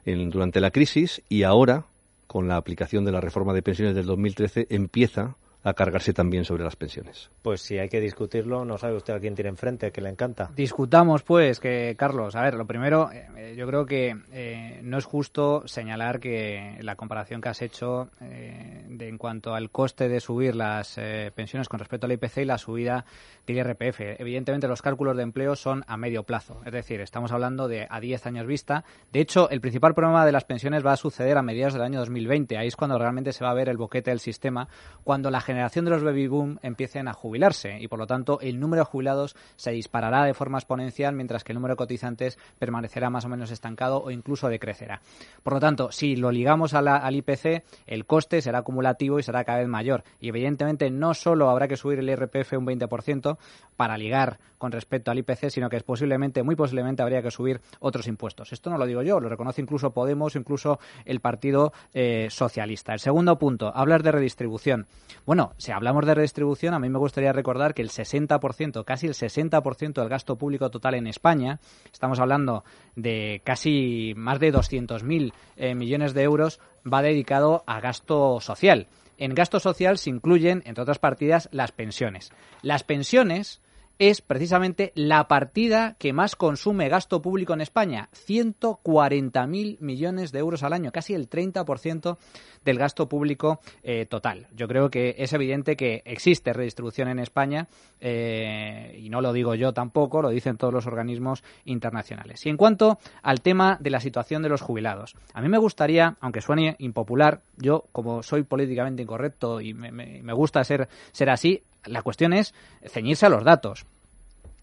durante 0.04 0.60
la 0.60 0.70
crisis 0.70 1.22
y 1.28 1.44
ahora, 1.44 1.86
con 2.26 2.48
la 2.48 2.56
aplicación 2.56 3.04
de 3.04 3.12
la 3.12 3.20
reforma 3.20 3.52
de 3.52 3.62
pensiones 3.62 3.94
del 3.94 4.06
2013, 4.06 4.66
empieza 4.70 5.36
a 5.64 5.72
cargarse 5.72 6.12
también 6.12 6.44
sobre 6.44 6.62
las 6.62 6.76
pensiones. 6.76 7.30
Pues 7.42 7.62
si 7.62 7.78
hay 7.78 7.88
que 7.88 8.00
discutirlo, 8.00 8.64
no 8.64 8.76
sabe 8.76 8.96
usted 8.96 9.14
a 9.14 9.18
quién 9.18 9.34
tiene 9.34 9.48
enfrente, 9.48 9.90
que 9.90 10.02
le 10.02 10.10
encanta. 10.10 10.50
Discutamos, 10.54 11.22
pues, 11.22 11.58
que 11.58 11.94
Carlos, 11.98 12.36
a 12.36 12.42
ver, 12.42 12.54
lo 12.54 12.66
primero, 12.66 13.10
eh, 13.10 13.54
yo 13.56 13.66
creo 13.66 13.86
que 13.86 14.14
eh, 14.32 14.80
no 14.82 14.98
es 14.98 15.06
justo 15.06 15.66
señalar 15.66 16.20
que 16.20 16.76
la 16.80 16.96
comparación 16.96 17.40
que 17.40 17.48
has 17.48 17.62
hecho 17.62 18.10
eh, 18.20 18.84
de, 18.88 19.08
en 19.08 19.16
cuanto 19.16 19.54
al 19.54 19.70
coste 19.70 20.08
de 20.08 20.20
subir 20.20 20.54
las 20.54 21.00
pensiones 21.34 21.68
con 21.68 21.80
respecto 21.80 22.06
al 22.06 22.12
IPC 22.12 22.38
y 22.38 22.44
la 22.44 22.58
subida 22.58 23.06
del 23.46 23.56
IRPF. 23.56 24.00
Evidentemente, 24.18 24.68
los 24.68 24.82
cálculos 24.82 25.16
de 25.16 25.22
empleo 25.22 25.56
son 25.56 25.82
a 25.86 25.96
medio 25.96 26.24
plazo, 26.24 26.60
es 26.66 26.72
decir, 26.72 27.00
estamos 27.00 27.32
hablando 27.32 27.68
de 27.68 27.86
a 27.88 28.00
10 28.00 28.26
años 28.26 28.46
vista. 28.46 28.84
De 29.12 29.20
hecho, 29.20 29.48
el 29.48 29.60
principal 29.60 29.94
problema 29.94 30.26
de 30.26 30.32
las 30.32 30.44
pensiones 30.44 30.84
va 30.84 30.92
a 30.92 30.96
suceder 30.96 31.38
a 31.38 31.42
mediados 31.42 31.72
del 31.72 31.82
año 31.82 32.00
2020. 32.00 32.58
Ahí 32.58 32.68
es 32.68 32.76
cuando 32.76 32.98
realmente 32.98 33.32
se 33.32 33.44
va 33.44 33.50
a 33.50 33.54
ver 33.54 33.68
el 33.68 33.76
boquete 33.76 34.10
del 34.10 34.20
sistema, 34.20 34.68
cuando 35.04 35.30
la 35.30 35.40
generación 35.54 35.84
de 35.84 35.90
los 35.92 36.02
baby 36.02 36.26
boom 36.26 36.58
empiecen 36.62 37.08
a 37.08 37.12
jubilarse 37.12 37.78
y 37.80 37.88
por 37.88 37.98
lo 37.98 38.06
tanto 38.06 38.40
el 38.40 38.58
número 38.58 38.82
de 38.82 38.86
jubilados 38.86 39.36
se 39.56 39.70
disparará 39.70 40.24
de 40.24 40.34
forma 40.34 40.58
exponencial 40.58 41.14
mientras 41.14 41.44
que 41.44 41.52
el 41.52 41.56
número 41.56 41.74
de 41.74 41.78
cotizantes 41.78 42.38
permanecerá 42.58 43.08
más 43.08 43.24
o 43.24 43.28
menos 43.28 43.50
estancado 43.50 44.02
o 44.02 44.10
incluso 44.10 44.48
decrecerá. 44.48 45.00
Por 45.42 45.54
lo 45.54 45.60
tanto, 45.60 45.92
si 45.92 46.16
lo 46.16 46.30
ligamos 46.30 46.74
al 46.74 47.14
IPC, 47.14 47.62
el 47.86 48.04
coste 48.04 48.42
será 48.42 48.58
acumulativo 48.58 49.18
y 49.18 49.22
será 49.22 49.44
cada 49.44 49.58
vez 49.58 49.68
mayor. 49.68 50.04
Y 50.20 50.28
evidentemente 50.28 50.90
no 50.90 51.14
solo 51.14 51.50
habrá 51.50 51.68
que 51.68 51.76
subir 51.76 52.00
el 52.00 52.08
IRPF 52.08 52.54
un 52.54 52.66
20% 52.66 53.38
para 53.76 53.96
ligar 53.96 54.38
con 54.58 54.72
respecto 54.72 55.10
al 55.10 55.18
IPC, 55.18 55.50
sino 55.50 55.68
que 55.68 55.76
es 55.76 55.82
posiblemente, 55.82 56.42
muy 56.42 56.56
posiblemente, 56.56 57.02
habría 57.02 57.22
que 57.22 57.30
subir 57.30 57.60
otros 57.80 58.06
impuestos. 58.06 58.52
Esto 58.52 58.70
no 58.70 58.78
lo 58.78 58.86
digo 58.86 59.02
yo, 59.02 59.20
lo 59.20 59.28
reconoce 59.28 59.60
incluso 59.60 59.92
Podemos, 59.92 60.36
incluso 60.36 60.78
el 61.04 61.20
Partido 61.20 61.72
eh, 61.92 62.28
Socialista. 62.30 62.94
El 62.94 63.00
segundo 63.00 63.38
punto, 63.38 63.70
hablar 63.74 64.02
de 64.02 64.12
redistribución. 64.12 64.86
Bueno, 65.26 65.43
si 65.56 65.72
hablamos 65.72 66.06
de 66.06 66.14
redistribución, 66.14 66.74
a 66.74 66.78
mí 66.78 66.88
me 66.88 66.98
gustaría 66.98 67.32
recordar 67.32 67.74
que 67.74 67.82
el 67.82 67.90
60%, 67.90 68.84
casi 68.84 69.06
el 69.06 69.14
60% 69.14 69.94
del 69.94 70.08
gasto 70.08 70.36
público 70.36 70.70
total 70.70 70.94
en 70.94 71.06
España, 71.06 71.60
estamos 71.92 72.20
hablando 72.20 72.64
de 72.96 73.42
casi 73.44 74.14
más 74.16 74.40
de 74.40 74.52
200.000 74.52 75.32
eh, 75.56 75.74
millones 75.74 76.14
de 76.14 76.22
euros, 76.22 76.60
va 76.90 77.02
dedicado 77.02 77.64
a 77.66 77.80
gasto 77.80 78.40
social. 78.40 78.88
En 79.16 79.34
gasto 79.34 79.60
social 79.60 79.98
se 79.98 80.10
incluyen, 80.10 80.62
entre 80.66 80.82
otras 80.82 80.98
partidas, 80.98 81.48
las 81.52 81.72
pensiones. 81.72 82.32
Las 82.62 82.82
pensiones 82.82 83.60
es 83.98 84.20
precisamente 84.20 84.92
la 84.94 85.28
partida 85.28 85.96
que 85.98 86.12
más 86.12 86.36
consume 86.36 86.88
gasto 86.88 87.22
público 87.22 87.54
en 87.54 87.60
España, 87.60 88.08
140.000 88.26 89.78
millones 89.80 90.32
de 90.32 90.38
euros 90.38 90.62
al 90.62 90.72
año, 90.72 90.92
casi 90.92 91.14
el 91.14 91.28
30% 91.28 92.18
del 92.64 92.78
gasto 92.78 93.08
público 93.08 93.60
eh, 93.82 94.06
total. 94.06 94.48
Yo 94.54 94.66
creo 94.66 94.90
que 94.90 95.14
es 95.18 95.32
evidente 95.32 95.76
que 95.76 96.02
existe 96.04 96.52
redistribución 96.52 97.08
en 97.08 97.18
España 97.18 97.68
eh, 98.00 98.98
y 99.00 99.10
no 99.10 99.20
lo 99.20 99.32
digo 99.32 99.54
yo 99.54 99.72
tampoco, 99.72 100.22
lo 100.22 100.30
dicen 100.30 100.56
todos 100.56 100.72
los 100.72 100.86
organismos 100.86 101.44
internacionales. 101.64 102.44
Y 102.46 102.48
en 102.48 102.56
cuanto 102.56 102.98
al 103.22 103.42
tema 103.42 103.78
de 103.80 103.90
la 103.90 104.00
situación 104.00 104.42
de 104.42 104.48
los 104.48 104.60
jubilados, 104.60 105.14
a 105.32 105.40
mí 105.40 105.48
me 105.48 105.58
gustaría, 105.58 106.16
aunque 106.20 106.40
suene 106.40 106.76
impopular, 106.78 107.42
yo 107.56 107.84
como 107.92 108.22
soy 108.22 108.42
políticamente 108.42 109.02
incorrecto 109.02 109.60
y 109.60 109.74
me, 109.74 109.92
me 109.92 110.32
gusta 110.32 110.64
ser, 110.64 110.88
ser 111.12 111.30
así, 111.30 111.62
la 111.86 112.02
cuestión 112.02 112.32
es 112.32 112.54
ceñirse 112.86 113.26
a 113.26 113.30
los 113.30 113.44
datos. 113.44 113.86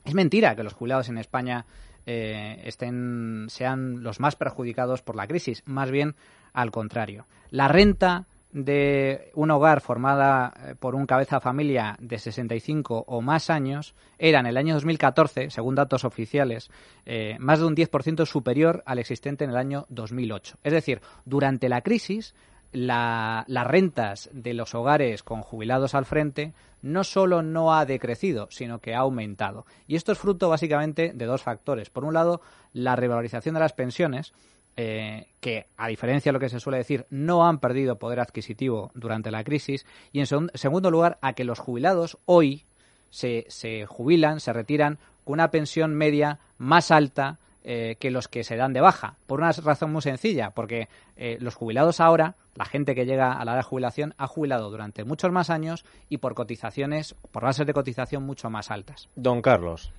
Es 0.05 0.13
mentira 0.13 0.55
que 0.55 0.63
los 0.63 0.73
jubilados 0.73 1.09
en 1.09 1.17
España 1.17 1.65
eh, 2.05 2.61
estén, 2.65 3.47
sean 3.49 4.03
los 4.03 4.19
más 4.19 4.35
perjudicados 4.35 5.01
por 5.01 5.15
la 5.15 5.27
crisis, 5.27 5.63
más 5.65 5.91
bien 5.91 6.15
al 6.53 6.71
contrario. 6.71 7.25
La 7.51 7.67
renta 7.67 8.25
de 8.51 9.31
un 9.35 9.51
hogar 9.51 9.81
formada 9.81 10.53
eh, 10.57 10.75
por 10.77 10.95
un 10.95 11.05
cabeza 11.05 11.37
de 11.37 11.41
familia 11.41 11.95
de 11.99 12.19
65 12.19 13.05
o 13.07 13.21
más 13.21 13.49
años 13.49 13.95
era 14.17 14.39
en 14.39 14.45
el 14.45 14.57
año 14.57 14.73
2014, 14.73 15.49
según 15.49 15.75
datos 15.75 16.03
oficiales, 16.03 16.69
eh, 17.05 17.37
más 17.39 17.59
de 17.59 17.65
un 17.65 17.75
10% 17.75 18.25
superior 18.25 18.83
al 18.85 18.99
existente 18.99 19.43
en 19.43 19.51
el 19.51 19.57
año 19.57 19.85
2008. 19.89 20.57
Es 20.63 20.73
decir, 20.73 21.01
durante 21.25 21.69
la 21.69 21.81
crisis 21.81 22.35
la- 22.71 23.43
las 23.47 23.67
rentas 23.67 24.29
de 24.33 24.53
los 24.53 24.73
hogares 24.75 25.23
con 25.23 25.41
jubilados 25.41 25.95
al 25.95 26.05
frente 26.05 26.53
no 26.81 27.03
solo 27.03 27.41
no 27.43 27.75
ha 27.75 27.85
decrecido, 27.85 28.47
sino 28.49 28.79
que 28.79 28.95
ha 28.95 28.99
aumentado. 28.99 29.65
Y 29.87 29.95
esto 29.95 30.11
es 30.11 30.17
fruto 30.17 30.49
básicamente 30.49 31.11
de 31.13 31.25
dos 31.25 31.43
factores. 31.43 31.89
Por 31.89 32.05
un 32.05 32.13
lado, 32.13 32.41
la 32.73 32.95
revalorización 32.95 33.53
de 33.53 33.59
las 33.59 33.73
pensiones, 33.73 34.33
eh, 34.77 35.27
que, 35.41 35.67
a 35.77 35.87
diferencia 35.89 36.31
de 36.31 36.33
lo 36.33 36.39
que 36.39 36.49
se 36.49 36.59
suele 36.59 36.77
decir, 36.79 37.05
no 37.09 37.45
han 37.47 37.59
perdido 37.59 37.99
poder 37.99 38.19
adquisitivo 38.19 38.89
durante 38.95 39.29
la 39.29 39.43
crisis. 39.43 39.85
Y 40.11 40.21
en 40.21 40.25
segun- 40.25 40.49
segundo 40.55 40.89
lugar, 40.89 41.19
a 41.21 41.33
que 41.33 41.43
los 41.43 41.59
jubilados 41.59 42.17
hoy 42.25 42.65
se, 43.09 43.45
se 43.49 43.85
jubilan, 43.85 44.39
se 44.39 44.53
retiran 44.53 44.97
con 45.23 45.33
una 45.33 45.51
pensión 45.51 45.93
media 45.93 46.39
más 46.57 46.89
alta 46.89 47.37
eh, 47.63 47.95
que 47.99 48.11
los 48.11 48.27
que 48.27 48.43
se 48.43 48.55
dan 48.55 48.73
de 48.73 48.81
baja. 48.81 49.15
Por 49.27 49.39
una 49.39 49.51
razón 49.51 49.91
muy 49.91 50.01
sencilla, 50.01 50.51
porque 50.51 50.87
eh, 51.15 51.37
los 51.39 51.55
jubilados 51.55 51.99
ahora, 51.99 52.35
la 52.55 52.65
gente 52.65 52.95
que 52.95 53.05
llega 53.05 53.33
a 53.33 53.45
la 53.45 53.51
edad 53.51 53.59
de 53.59 53.63
jubilación, 53.63 54.13
ha 54.17 54.27
jubilado 54.27 54.69
durante 54.69 55.03
muchos 55.03 55.31
más 55.31 55.49
años 55.49 55.85
y 56.09 56.17
por 56.17 56.33
cotizaciones, 56.33 57.15
por 57.31 57.43
bases 57.43 57.67
de 57.67 57.73
cotización 57.73 58.23
mucho 58.23 58.49
más 58.49 58.71
altas. 58.71 59.09
Don 59.15 59.41
Carlos. 59.41 59.91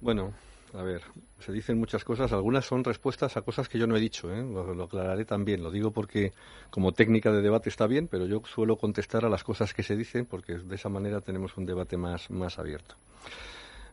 Bueno, 0.00 0.32
a 0.74 0.82
ver, 0.82 1.02
se 1.40 1.52
dicen 1.52 1.78
muchas 1.78 2.04
cosas, 2.04 2.32
algunas 2.32 2.64
son 2.64 2.84
respuestas 2.84 3.36
a 3.36 3.42
cosas 3.42 3.68
que 3.68 3.78
yo 3.78 3.86
no 3.86 3.96
he 3.96 4.00
dicho, 4.00 4.32
¿eh? 4.32 4.42
lo, 4.42 4.72
lo 4.72 4.84
aclararé 4.84 5.24
también, 5.24 5.62
lo 5.62 5.70
digo 5.70 5.90
porque 5.90 6.32
como 6.70 6.92
técnica 6.92 7.32
de 7.32 7.42
debate 7.42 7.68
está 7.68 7.86
bien, 7.86 8.08
pero 8.08 8.26
yo 8.26 8.42
suelo 8.44 8.76
contestar 8.76 9.24
a 9.24 9.28
las 9.28 9.44
cosas 9.44 9.74
que 9.74 9.82
se 9.82 9.96
dicen 9.96 10.26
porque 10.26 10.58
de 10.58 10.74
esa 10.74 10.88
manera 10.88 11.20
tenemos 11.20 11.56
un 11.56 11.66
debate 11.66 11.96
más, 11.96 12.30
más 12.30 12.58
abierto. 12.58 12.94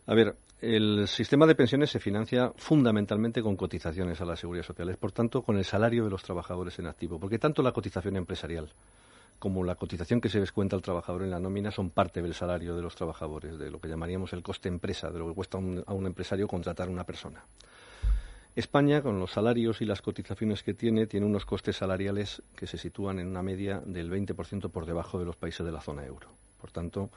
A 0.08 0.14
ver, 0.14 0.36
el 0.62 1.06
sistema 1.06 1.46
de 1.46 1.54
pensiones 1.54 1.90
se 1.90 2.00
financia 2.00 2.50
fundamentalmente 2.56 3.42
con 3.42 3.56
cotizaciones 3.56 4.18
a 4.22 4.24
la 4.24 4.36
seguridad 4.36 4.64
social, 4.64 4.88
es 4.88 4.96
por 4.96 5.12
tanto 5.12 5.42
con 5.42 5.58
el 5.58 5.66
salario 5.66 6.02
de 6.02 6.08
los 6.08 6.22
trabajadores 6.22 6.78
en 6.78 6.86
activo, 6.86 7.20
porque 7.20 7.38
tanto 7.38 7.62
la 7.62 7.72
cotización 7.72 8.16
empresarial 8.16 8.70
como 9.38 9.62
la 9.64 9.74
cotización 9.74 10.22
que 10.22 10.30
se 10.30 10.40
descuenta 10.40 10.76
al 10.76 10.82
trabajador 10.82 11.24
en 11.24 11.30
la 11.30 11.38
nómina 11.38 11.70
son 11.70 11.90
parte 11.90 12.22
del 12.22 12.32
salario 12.32 12.74
de 12.74 12.80
los 12.80 12.96
trabajadores, 12.96 13.58
de 13.58 13.70
lo 13.70 13.82
que 13.82 13.88
llamaríamos 13.88 14.32
el 14.32 14.42
coste 14.42 14.70
empresa, 14.70 15.10
de 15.10 15.18
lo 15.18 15.28
que 15.28 15.34
cuesta 15.34 15.58
a 15.58 15.92
un 15.92 16.06
empresario 16.06 16.48
contratar 16.48 16.88
a 16.88 16.90
una 16.90 17.04
persona. 17.04 17.44
España, 18.56 19.02
con 19.02 19.20
los 19.20 19.32
salarios 19.32 19.82
y 19.82 19.84
las 19.84 20.00
cotizaciones 20.00 20.62
que 20.62 20.72
tiene, 20.72 21.06
tiene 21.06 21.26
unos 21.26 21.44
costes 21.44 21.76
salariales 21.76 22.42
que 22.56 22.66
se 22.66 22.78
sitúan 22.78 23.18
en 23.18 23.26
una 23.26 23.42
media 23.42 23.82
del 23.84 24.10
20% 24.10 24.70
por 24.70 24.86
debajo 24.86 25.18
de 25.18 25.26
los 25.26 25.36
países 25.36 25.66
de 25.66 25.70
la 25.70 25.82
zona 25.82 26.06
euro. 26.06 26.28
Por 26.58 26.72
tanto, 26.72 27.10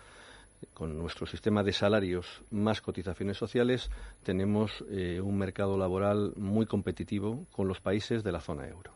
con 0.73 0.97
nuestro 0.97 1.25
sistema 1.25 1.63
de 1.63 1.73
salarios 1.73 2.43
más 2.51 2.81
cotizaciones 2.81 3.37
sociales, 3.37 3.89
tenemos 4.23 4.83
eh, 4.89 5.19
un 5.21 5.37
mercado 5.37 5.77
laboral 5.77 6.33
muy 6.35 6.65
competitivo 6.65 7.45
con 7.51 7.67
los 7.67 7.81
países 7.81 8.23
de 8.23 8.31
la 8.31 8.41
zona 8.41 8.67
euro. 8.67 8.91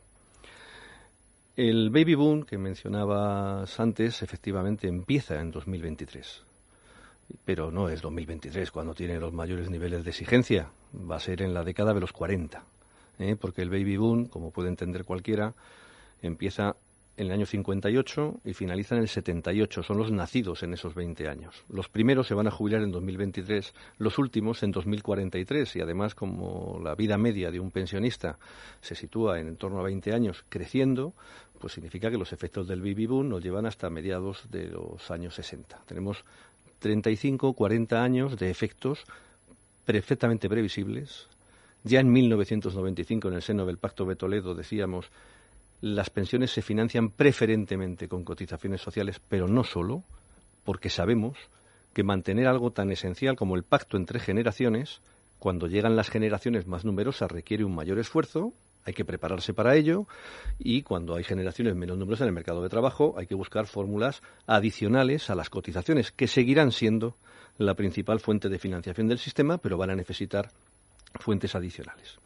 El 1.55 1.89
baby 1.89 2.15
boom 2.15 2.43
que 2.43 2.57
mencionabas 2.57 3.79
antes, 3.79 4.21
efectivamente, 4.21 4.87
empieza 4.87 5.39
en 5.39 5.51
2023. 5.51 6.43
Pero 7.45 7.71
no 7.71 7.87
es 7.89 8.01
2023 8.01 8.71
cuando 8.71 8.93
tiene 8.93 9.19
los 9.19 9.31
mayores 9.31 9.69
niveles 9.69 10.03
de 10.03 10.09
exigencia. 10.09 10.69
Va 10.93 11.15
a 11.15 11.19
ser 11.21 11.41
en 11.41 11.53
la 11.53 11.63
década 11.63 11.93
de 11.93 12.01
los 12.01 12.11
40. 12.11 12.61
¿eh? 13.19 13.35
Porque 13.39 13.61
el 13.61 13.69
baby 13.69 13.95
boom, 13.95 14.25
como 14.25 14.51
puede 14.51 14.67
entender 14.67 15.05
cualquiera, 15.05 15.53
empieza 16.21 16.75
en 17.17 17.27
el 17.27 17.31
año 17.31 17.45
58 17.45 18.41
y 18.43 18.53
finaliza 18.53 18.95
en 18.95 19.01
el 19.01 19.07
78. 19.07 19.83
Son 19.83 19.97
los 19.97 20.11
nacidos 20.11 20.63
en 20.63 20.73
esos 20.73 20.95
20 20.95 21.27
años. 21.29 21.63
Los 21.69 21.87
primeros 21.87 22.27
se 22.27 22.33
van 22.33 22.47
a 22.47 22.51
jubilar 22.51 22.81
en 22.81 22.91
2023, 22.91 23.73
los 23.99 24.17
últimos 24.17 24.63
en 24.63 24.71
2043. 24.71 25.75
Y 25.75 25.81
además, 25.81 26.15
como 26.15 26.79
la 26.83 26.95
vida 26.95 27.17
media 27.17 27.51
de 27.51 27.59
un 27.59 27.71
pensionista 27.71 28.37
se 28.81 28.95
sitúa 28.95 29.39
en, 29.39 29.47
en 29.47 29.55
torno 29.55 29.79
a 29.79 29.83
20 29.83 30.13
años 30.13 30.43
creciendo, 30.49 31.13
pues 31.59 31.73
significa 31.73 32.11
que 32.11 32.17
los 32.17 32.33
efectos 32.33 32.67
del 32.67 32.81
baby 32.81 33.05
boom 33.05 33.29
nos 33.29 33.43
llevan 33.43 33.65
hasta 33.65 33.89
mediados 33.89 34.45
de 34.51 34.67
los 34.67 35.09
años 35.09 35.35
60. 35.35 35.83
Tenemos 35.85 36.25
35, 36.79 37.53
40 37.53 38.03
años 38.03 38.37
de 38.37 38.49
efectos 38.49 39.05
perfectamente 39.85 40.49
previsibles. 40.49 41.27
Ya 41.83 41.99
en 41.99 42.11
1995, 42.11 43.27
en 43.27 43.33
el 43.35 43.41
seno 43.41 43.65
del 43.65 43.77
Pacto 43.77 44.05
de 44.05 44.15
Toledo, 44.15 44.55
decíamos 44.55 45.11
las 45.81 46.09
pensiones 46.09 46.51
se 46.51 46.61
financian 46.61 47.09
preferentemente 47.09 48.07
con 48.07 48.23
cotizaciones 48.23 48.81
sociales, 48.81 49.21
pero 49.27 49.47
no 49.47 49.63
solo, 49.63 50.03
porque 50.63 50.89
sabemos 50.89 51.37
que 51.93 52.03
mantener 52.03 52.47
algo 52.47 52.71
tan 52.71 52.91
esencial 52.91 53.35
como 53.35 53.55
el 53.55 53.63
pacto 53.63 53.97
entre 53.97 54.19
generaciones, 54.19 55.01
cuando 55.39 55.67
llegan 55.67 55.95
las 55.95 56.09
generaciones 56.09 56.67
más 56.67 56.85
numerosas, 56.85 57.31
requiere 57.31 57.63
un 57.63 57.75
mayor 57.75 57.99
esfuerzo, 57.99 58.53
hay 58.83 58.93
que 58.93 59.05
prepararse 59.05 59.53
para 59.53 59.75
ello, 59.75 60.07
y 60.59 60.81
cuando 60.83 61.15
hay 61.15 61.23
generaciones 61.23 61.75
menos 61.75 61.97
numerosas 61.97 62.23
en 62.23 62.29
el 62.29 62.35
mercado 62.35 62.61
de 62.61 62.69
trabajo, 62.69 63.15
hay 63.17 63.27
que 63.27 63.35
buscar 63.35 63.65
fórmulas 63.67 64.21
adicionales 64.45 65.29
a 65.29 65.35
las 65.35 65.49
cotizaciones, 65.49 66.11
que 66.11 66.27
seguirán 66.27 66.71
siendo 66.71 67.15
la 67.57 67.75
principal 67.75 68.19
fuente 68.19 68.49
de 68.49 68.59
financiación 68.59 69.07
del 69.07 69.19
sistema, 69.19 69.57
pero 69.57 69.77
van 69.77 69.91
a 69.91 69.95
necesitar 69.95 70.51
fuentes 71.19 71.55
adicionales. 71.55 72.19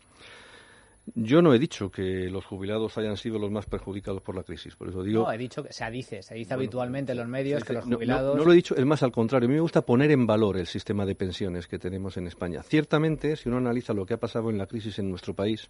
Yo 1.16 1.42
no 1.42 1.54
he 1.54 1.60
dicho 1.60 1.90
que 1.90 2.30
los 2.30 2.46
jubilados 2.46 2.98
hayan 2.98 3.18
sido 3.18 3.40
los 3.40 3.52
más 3.52 3.66
perjudicados 3.66 4.22
por 4.22 4.36
la 4.36 4.44
crisis, 4.44 4.76
por 4.76 4.90
eso 4.90 5.04
digo. 5.04 5.24
No, 5.24 5.32
he 5.32 5.38
dicho 5.38 5.64
que 5.64 5.74
se 5.74 5.90
dice, 5.90 6.22
se 6.22 6.36
dice 6.36 6.54
habitualmente 6.54 7.12
en 7.14 7.18
los 7.18 7.28
medios 7.28 7.64
que 7.64 7.74
los 7.74 7.86
No, 7.86 7.92
no, 7.92 7.96
jubilados. 7.98 8.38
No, 8.38 8.46
lo 8.46 8.52
he 8.52 8.56
dicho, 8.56 8.76
es 8.76 8.86
más 8.86 9.04
al 9.04 9.12
contrario. 9.12 9.48
A 9.48 9.50
mí 9.50 9.56
me 9.56 9.62
gusta 9.62 9.82
poner 9.82 10.12
en 10.12 10.26
valor 10.26 10.58
el 10.58 10.68
sistema 10.68 11.06
de 11.06 11.16
pensiones 11.16 11.68
que 11.68 11.80
tenemos 11.80 12.18
en 12.18 12.28
España. 12.28 12.64
Ciertamente, 12.64 13.36
si 13.36 13.50
uno 13.50 13.58
analiza 13.58 13.94
lo 13.94 14.06
que 14.06 14.14
ha 14.14 14.20
pasado 14.20 14.50
en 14.50 14.58
la 14.58 14.68
crisis 14.68 15.00
en 15.00 15.10
nuestro 15.10 15.34
país, 15.34 15.70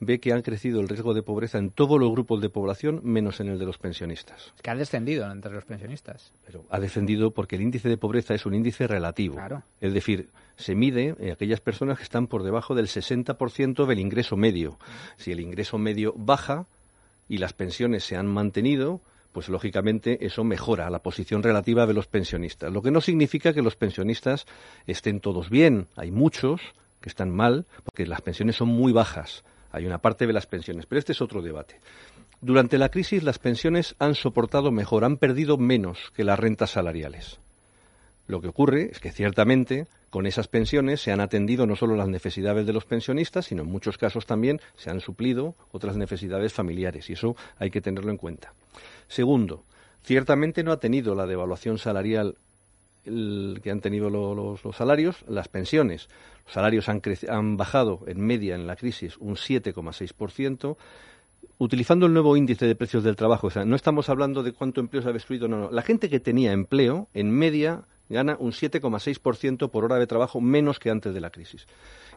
ve 0.00 0.20
que 0.20 0.32
han 0.32 0.42
crecido 0.42 0.80
el 0.80 0.88
riesgo 0.88 1.14
de 1.14 1.22
pobreza 1.22 1.58
en 1.58 1.70
todos 1.70 1.98
los 1.98 2.10
grupos 2.10 2.40
de 2.42 2.50
población, 2.50 3.00
menos 3.02 3.40
en 3.40 3.48
el 3.48 3.58
de 3.58 3.64
los 3.66 3.78
pensionistas. 3.78 4.52
que 4.62 4.70
ha 4.70 4.74
descendido 4.74 5.30
entre 5.30 5.52
los 5.52 5.64
pensionistas. 5.64 6.32
Pero 6.44 6.64
ha 6.70 6.80
descendido 6.80 7.30
porque 7.30 7.56
el 7.56 7.62
índice 7.62 7.88
de 7.88 7.96
pobreza 7.96 8.34
es 8.34 8.44
un 8.46 8.54
índice 8.54 8.86
relativo. 8.86 9.36
Claro. 9.36 9.62
Es 9.80 9.94
decir, 9.94 10.28
se 10.56 10.74
mide 10.74 11.14
en 11.18 11.30
aquellas 11.30 11.60
personas 11.60 11.98
que 11.98 12.04
están 12.04 12.26
por 12.26 12.42
debajo 12.42 12.74
del 12.74 12.86
60% 12.86 13.86
del 13.86 13.98
ingreso 13.98 14.36
medio. 14.36 14.78
Si 15.16 15.32
el 15.32 15.40
ingreso 15.40 15.78
medio 15.78 16.14
baja 16.16 16.66
y 17.28 17.38
las 17.38 17.52
pensiones 17.52 18.04
se 18.04 18.16
han 18.16 18.26
mantenido, 18.26 19.00
pues 19.32 19.48
lógicamente 19.48 20.24
eso 20.24 20.44
mejora 20.44 20.88
la 20.88 21.02
posición 21.02 21.42
relativa 21.42 21.86
de 21.86 21.92
los 21.92 22.06
pensionistas. 22.06 22.72
Lo 22.72 22.82
que 22.82 22.90
no 22.90 23.00
significa 23.00 23.52
que 23.52 23.62
los 23.62 23.76
pensionistas 23.76 24.46
estén 24.86 25.20
todos 25.20 25.50
bien. 25.50 25.88
Hay 25.94 26.10
muchos 26.10 26.60
que 27.00 27.10
están 27.10 27.30
mal 27.30 27.66
porque 27.84 28.06
las 28.06 28.22
pensiones 28.22 28.56
son 28.56 28.68
muy 28.68 28.92
bajas. 28.92 29.44
Hay 29.72 29.84
una 29.84 29.98
parte 29.98 30.26
de 30.26 30.32
las 30.32 30.46
pensiones, 30.46 30.86
pero 30.86 30.98
este 30.98 31.12
es 31.12 31.20
otro 31.20 31.42
debate. 31.42 31.80
Durante 32.40 32.78
la 32.78 32.88
crisis 32.88 33.22
las 33.22 33.38
pensiones 33.38 33.94
han 33.98 34.14
soportado 34.14 34.70
mejor, 34.70 35.04
han 35.04 35.18
perdido 35.18 35.58
menos 35.58 36.12
que 36.14 36.24
las 36.24 36.38
rentas 36.38 36.70
salariales. 36.70 37.38
Lo 38.26 38.40
que 38.40 38.48
ocurre 38.48 38.90
es 38.90 38.98
que 39.00 39.12
ciertamente 39.12 39.86
con 40.10 40.26
esas 40.26 40.48
pensiones 40.48 41.00
se 41.00 41.12
han 41.12 41.20
atendido 41.20 41.66
no 41.66 41.76
solo 41.76 41.94
las 41.96 42.08
necesidades 42.08 42.66
de 42.66 42.72
los 42.72 42.84
pensionistas, 42.84 43.46
sino 43.46 43.62
en 43.62 43.68
muchos 43.70 43.98
casos 43.98 44.26
también 44.26 44.60
se 44.76 44.90
han 44.90 45.00
suplido 45.00 45.54
otras 45.72 45.96
necesidades 45.96 46.52
familiares 46.52 47.08
y 47.10 47.12
eso 47.12 47.36
hay 47.58 47.70
que 47.70 47.80
tenerlo 47.80 48.10
en 48.10 48.16
cuenta. 48.16 48.52
Segundo, 49.08 49.64
ciertamente 50.02 50.62
no 50.64 50.72
ha 50.72 50.80
tenido 50.80 51.14
la 51.14 51.26
devaluación 51.26 51.78
salarial 51.78 52.36
que 53.04 53.70
han 53.70 53.80
tenido 53.80 54.10
lo- 54.10 54.34
los, 54.34 54.76
salarios, 54.76 55.24
las 55.28 55.46
pensiones. 55.46 56.08
Los 56.44 56.54
salarios 56.54 56.88
han, 56.88 57.00
han 57.28 57.56
bajado 57.56 58.00
en 58.08 58.20
media 58.20 58.56
en 58.56 58.66
la 58.66 58.74
crisis 58.74 59.16
un 59.18 59.36
7,6%. 59.36 60.76
Utilizando 61.58 62.06
el 62.06 62.12
nuevo 62.12 62.36
índice 62.36 62.66
de 62.66 62.74
precios 62.74 63.02
del 63.04 63.16
trabajo, 63.16 63.46
o 63.46 63.50
sea, 63.50 63.64
no 63.64 63.76
estamos 63.76 64.08
hablando 64.10 64.42
de 64.42 64.52
cuánto 64.52 64.80
empleo 64.80 65.02
se 65.02 65.08
ha 65.08 65.12
destruido, 65.12 65.48
no, 65.48 65.58
no. 65.58 65.70
La 65.70 65.80
gente 65.82 66.10
que 66.10 66.20
tenía 66.20 66.52
empleo, 66.52 67.08
en 67.14 67.30
media, 67.30 67.84
gana 68.08 68.36
un 68.38 68.52
7,6% 68.52 69.70
por 69.70 69.84
hora 69.84 69.96
de 69.96 70.06
trabajo 70.06 70.40
menos 70.40 70.78
que 70.78 70.90
antes 70.90 71.14
de 71.14 71.20
la 71.20 71.30
crisis. 71.30 71.66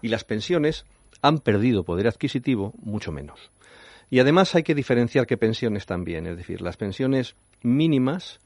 Y 0.01 0.09
las 0.09 0.23
pensiones 0.23 0.85
han 1.21 1.39
perdido 1.39 1.83
poder 1.83 2.07
adquisitivo 2.07 2.73
mucho 2.81 3.11
menos. 3.11 3.51
Y 4.09 4.19
además 4.19 4.55
hay 4.55 4.63
que 4.63 4.75
diferenciar 4.75 5.27
qué 5.27 5.37
pensiones 5.37 5.85
también, 5.85 6.25
es 6.25 6.37
decir, 6.37 6.61
las 6.61 6.77
pensiones 6.77 7.35
mínimas 7.61 8.39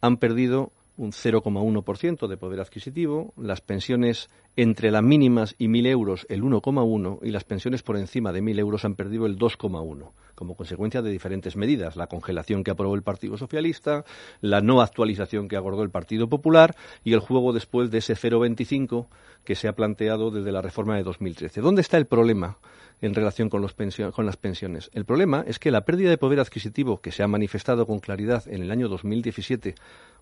han 0.00 0.16
perdido 0.16 0.72
un 0.96 1.12
0,1% 1.12 2.26
de 2.26 2.36
poder 2.36 2.60
adquisitivo, 2.60 3.32
las 3.36 3.60
pensiones 3.60 4.30
entre 4.56 4.90
las 4.90 5.02
mínimas 5.02 5.54
y 5.58 5.68
1.000 5.68 5.86
euros 5.86 6.26
el 6.28 6.42
1,1% 6.42 7.20
y 7.22 7.30
las 7.30 7.44
pensiones 7.44 7.82
por 7.82 7.96
encima 7.96 8.32
de 8.32 8.42
1.000 8.42 8.58
euros 8.58 8.84
han 8.84 8.94
perdido 8.94 9.26
el 9.26 9.38
2,1% 9.38 10.10
como 10.38 10.54
consecuencia 10.54 11.02
de 11.02 11.10
diferentes 11.10 11.56
medidas, 11.56 11.96
la 11.96 12.06
congelación 12.06 12.62
que 12.62 12.70
aprobó 12.70 12.94
el 12.94 13.02
Partido 13.02 13.36
Socialista, 13.36 14.04
la 14.40 14.60
no 14.60 14.80
actualización 14.80 15.48
que 15.48 15.56
acordó 15.56 15.82
el 15.82 15.90
Partido 15.90 16.28
Popular 16.28 16.76
y 17.02 17.12
el 17.12 17.18
juego 17.18 17.52
después 17.52 17.90
de 17.90 17.98
ese 17.98 18.14
0,25 18.14 19.08
que 19.42 19.56
se 19.56 19.66
ha 19.66 19.74
planteado 19.74 20.30
desde 20.30 20.52
la 20.52 20.62
reforma 20.62 20.94
de 20.94 21.02
2013. 21.02 21.60
¿Dónde 21.60 21.80
está 21.80 21.96
el 21.96 22.06
problema 22.06 22.58
en 23.00 23.14
relación 23.14 23.48
con, 23.48 23.66
con 24.12 24.26
las 24.26 24.36
pensiones? 24.36 24.90
El 24.94 25.04
problema 25.04 25.42
es 25.44 25.58
que 25.58 25.72
la 25.72 25.84
pérdida 25.84 26.10
de 26.10 26.18
poder 26.18 26.38
adquisitivo 26.38 27.00
que 27.00 27.10
se 27.10 27.24
ha 27.24 27.26
manifestado 27.26 27.84
con 27.84 27.98
claridad 27.98 28.44
en 28.46 28.62
el 28.62 28.70
año 28.70 28.88
2017, 28.88 29.74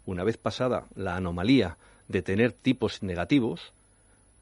una 0.06 0.24
vez 0.24 0.38
pasada 0.38 0.86
la 0.94 1.16
anomalía 1.16 1.76
de 2.08 2.22
tener 2.22 2.52
tipos 2.52 3.02
negativos, 3.02 3.74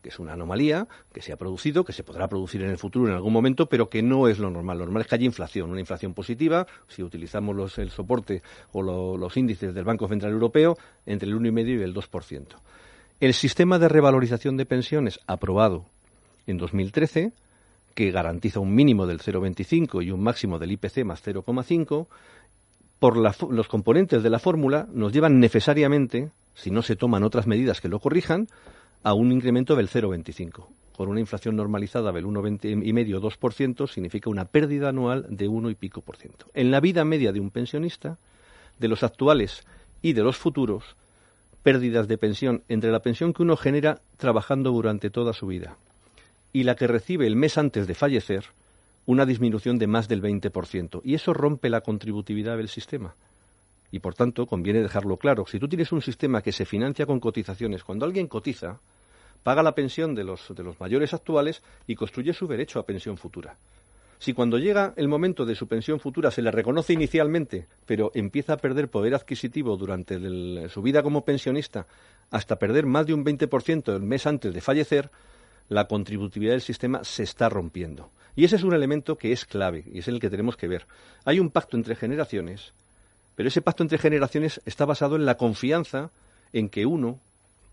que 0.05 0.11
es 0.11 0.19
una 0.19 0.35
anomalía 0.35 0.87
que 1.15 1.23
se 1.23 1.33
ha 1.33 1.37
producido, 1.39 1.83
que 1.83 1.95
se 1.95 2.05
podrá 2.05 2.29
producir 2.29 2.61
en 2.63 2.69
el 2.69 2.77
futuro 2.77 3.09
en 3.09 3.15
algún 3.15 3.33
momento, 3.33 3.71
pero 3.71 3.89
que 3.89 4.03
no 4.03 4.29
es 4.29 4.39
lo 4.39 4.51
normal. 4.51 4.77
Lo 4.77 4.85
normal 4.85 5.01
es 5.01 5.09
que 5.09 5.15
haya 5.15 5.25
inflación, 5.25 5.71
una 5.71 5.81
inflación 5.81 6.13
positiva, 6.13 6.67
si 6.89 7.03
utilizamos 7.03 7.79
el 7.79 7.89
soporte 7.91 8.43
o 8.73 8.83
lo- 8.83 9.17
los 9.17 9.35
índices 9.39 9.73
del 9.75 9.85
Banco 9.85 10.07
Central 10.07 10.33
Europeo, 10.33 10.77
entre 11.07 11.27
el 11.27 11.35
1,5 11.35 11.81
y 11.81 11.83
el 11.83 11.95
2%. 11.95 12.57
El 13.19 13.33
sistema 13.33 13.79
de 13.79 13.89
revalorización 13.89 14.59
de 14.59 14.67
pensiones 14.67 15.21
aprobado 15.27 15.87
en 16.47 16.59
2013, 16.59 17.33
que 17.95 18.11
garantiza 18.11 18.61
un 18.61 18.75
mínimo 18.75 19.07
del 19.07 19.21
0,25 19.21 20.05
y 20.05 20.11
un 20.11 20.23
máximo 20.23 20.59
del 20.59 20.73
IPC 20.73 21.03
más 21.07 21.23
0,5, 21.25 22.09
por 22.99 23.17
los 23.17 23.69
componentes 23.69 24.23
de 24.23 24.29
la 24.31 24.39
fórmula 24.39 24.87
nos 24.93 25.13
llevan 25.15 25.41
necesariamente, 25.41 26.31
si 26.55 26.71
no 26.71 26.83
se 26.83 26.95
toman 26.95 27.23
otras 27.23 27.47
medidas 27.47 27.81
que 27.81 27.89
lo 27.89 28.01
corrijan, 28.01 28.49
a 29.05 29.13
un 29.13 29.31
incremento 29.31 29.77
del 29.77 29.89
0,25. 29.89 30.67
Con 30.97 31.09
una 31.09 31.21
inflación 31.21 31.57
normalizada 31.57 32.11
del 32.11 32.25
1,20 32.25 32.85
y 32.85 32.93
medio 32.93 33.21
2% 33.21 33.87
significa 33.87 34.31
una 34.31 34.47
pérdida 34.47 34.89
anual 34.89 35.27
de 35.29 35.47
1 35.47 35.71
y 35.71 35.75
pico 35.75 36.01
por 36.01 36.17
ciento. 36.17 36.47
En 36.55 36.71
la 36.71 36.81
vida 36.81 37.05
media 37.05 37.33
de 37.33 37.41
un 37.41 37.51
pensionista, 37.51 38.19
de 38.79 38.89
los 38.89 39.03
actuales 39.03 39.65
y 40.03 40.15
de 40.15 40.23
los 40.23 40.37
futuros, 40.37 40.97
pérdidas 41.63 42.09
de 42.09 42.19
pensión 42.19 42.63
entre 42.69 42.91
la 42.91 43.01
pensión 43.01 43.33
que 43.33 43.43
uno 43.43 43.57
genera 43.57 44.01
trabajando 44.17 44.71
durante 44.71 45.11
toda 45.11 45.33
su 45.33 45.47
vida 45.47 45.77
y 46.53 46.63
la 46.63 46.77
que 46.77 46.87
recibe 46.87 47.27
el 47.27 47.37
mes 47.37 47.59
antes 47.59 47.87
de 47.87 47.95
fallecer, 47.95 48.47
una 49.07 49.27
disminución 49.27 49.77
de 49.79 49.87
más 49.87 50.09
del 50.09 50.23
20%. 50.23 51.03
Y 51.05 51.15
eso 51.15 51.35
rompe 51.35 51.69
la 51.69 51.83
contributividad 51.83 52.57
del 52.57 52.69
sistema. 52.69 53.17
Y 53.95 54.01
por 54.01 54.17
tanto, 54.17 54.45
conviene 54.49 54.83
dejarlo 54.83 55.19
claro. 55.19 55.47
Si 55.47 55.61
tú 55.61 55.69
tienes 55.69 55.93
un 55.93 56.03
sistema 56.03 56.43
que 56.43 56.51
se 56.51 56.65
financia 56.65 57.07
con 57.07 57.21
cotizaciones, 57.21 57.85
cuando 57.85 58.05
alguien 58.05 58.27
cotiza, 58.27 58.81
paga 59.45 59.63
la 59.63 59.77
pensión 59.77 60.17
de 60.17 60.25
los, 60.25 60.53
de 60.53 60.65
los 60.65 60.81
mayores 60.81 61.15
actuales 61.15 61.63
y 61.87 61.95
construye 61.95 62.33
su 62.33 62.49
derecho 62.49 62.81
a 62.81 62.87
pensión 62.87 63.17
futura. 63.17 63.57
Si 64.19 64.33
cuando 64.33 64.59
llega 64.59 64.95
el 64.97 65.07
momento 65.07 65.47
de 65.47 65.55
su 65.55 65.69
pensión 65.69 66.01
futura 66.01 66.33
se 66.33 66.43
le 66.43 66.51
reconoce 66.51 66.93
inicialmente, 66.93 67.69
pero 67.87 68.11
empieza 68.15 68.55
a 68.55 68.57
perder 68.57 68.89
poder 68.89 69.15
adquisitivo 69.15 69.77
durante 69.77 70.19
su 70.69 70.83
vida 70.83 71.05
como 71.05 71.25
pensionista, 71.25 71.87
hasta 72.33 72.59
perder 72.59 72.87
más 72.87 73.07
de 73.07 73.15
un 73.15 73.25
20% 73.25 73.95
el 73.95 74.03
mes 74.03 74.27
antes 74.27 74.53
de 74.53 74.61
fallecer, 74.61 75.13
la 75.69 75.87
contributividad 75.87 76.55
del 76.55 76.63
sistema 76.63 77.05
se 77.05 77.23
está 77.23 77.49
rompiendo. 77.49 78.11
Y 78.35 78.45
ese 78.45 78.57
es 78.57 78.65
un 78.65 78.75
elemento 78.75 79.17
que 79.17 79.31
es 79.31 79.45
clave 79.45 79.85
y 79.87 80.01
es 80.01 80.09
el 80.09 80.19
que 80.19 80.31
tenemos 80.31 80.57
que 80.57 80.67
ver. 80.67 80.89
Hay 81.25 81.39
un 81.39 81.51
pacto 81.51 81.77
entre 81.77 81.95
generaciones, 81.95 82.75
pero 83.35 83.49
ese 83.49 83.63
pacto 83.63 83.83
entre 83.83 83.99
generaciones 83.99 84.61
está 84.65 84.85
basado 84.85 85.17
en 85.17 85.27
la 85.27 85.37
confianza 85.37 86.11
en 86.53 86.69
que 86.69 86.87
uno 86.87 87.21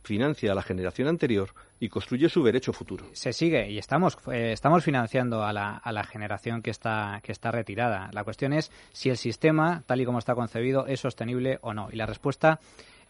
financia 0.04 0.52
a 0.52 0.56
la 0.56 0.64
generación 0.64 1.08
anterior 1.08 1.54
y 1.80 1.90
construye 1.90 2.28
su 2.30 2.44
derecho 2.44 2.74
futuro. 2.74 3.06
se 3.14 3.34
sigue 3.34 3.70
y 3.70 3.78
estamos 3.78 4.18
eh, 4.32 4.52
estamos 4.52 4.84
financiando 4.84 5.44
a 5.44 5.54
la, 5.54 5.78
a 5.78 5.92
la 5.92 6.04
generación 6.04 6.62
que 6.62 6.72
está 6.72 7.20
que 7.24 7.32
está 7.32 7.52
retirada. 7.52 8.10
La 8.14 8.24
cuestión 8.24 8.54
es 8.54 8.72
si 8.92 9.10
el 9.10 9.18
sistema, 9.18 9.84
tal 9.86 10.02
y 10.02 10.06
como 10.06 10.20
está 10.20 10.34
concebido, 10.34 10.88
es 10.88 11.00
sostenible 11.00 11.60
o 11.62 11.74
no. 11.74 11.90
Y 11.92 11.98
la 11.98 12.06
respuesta 12.06 12.60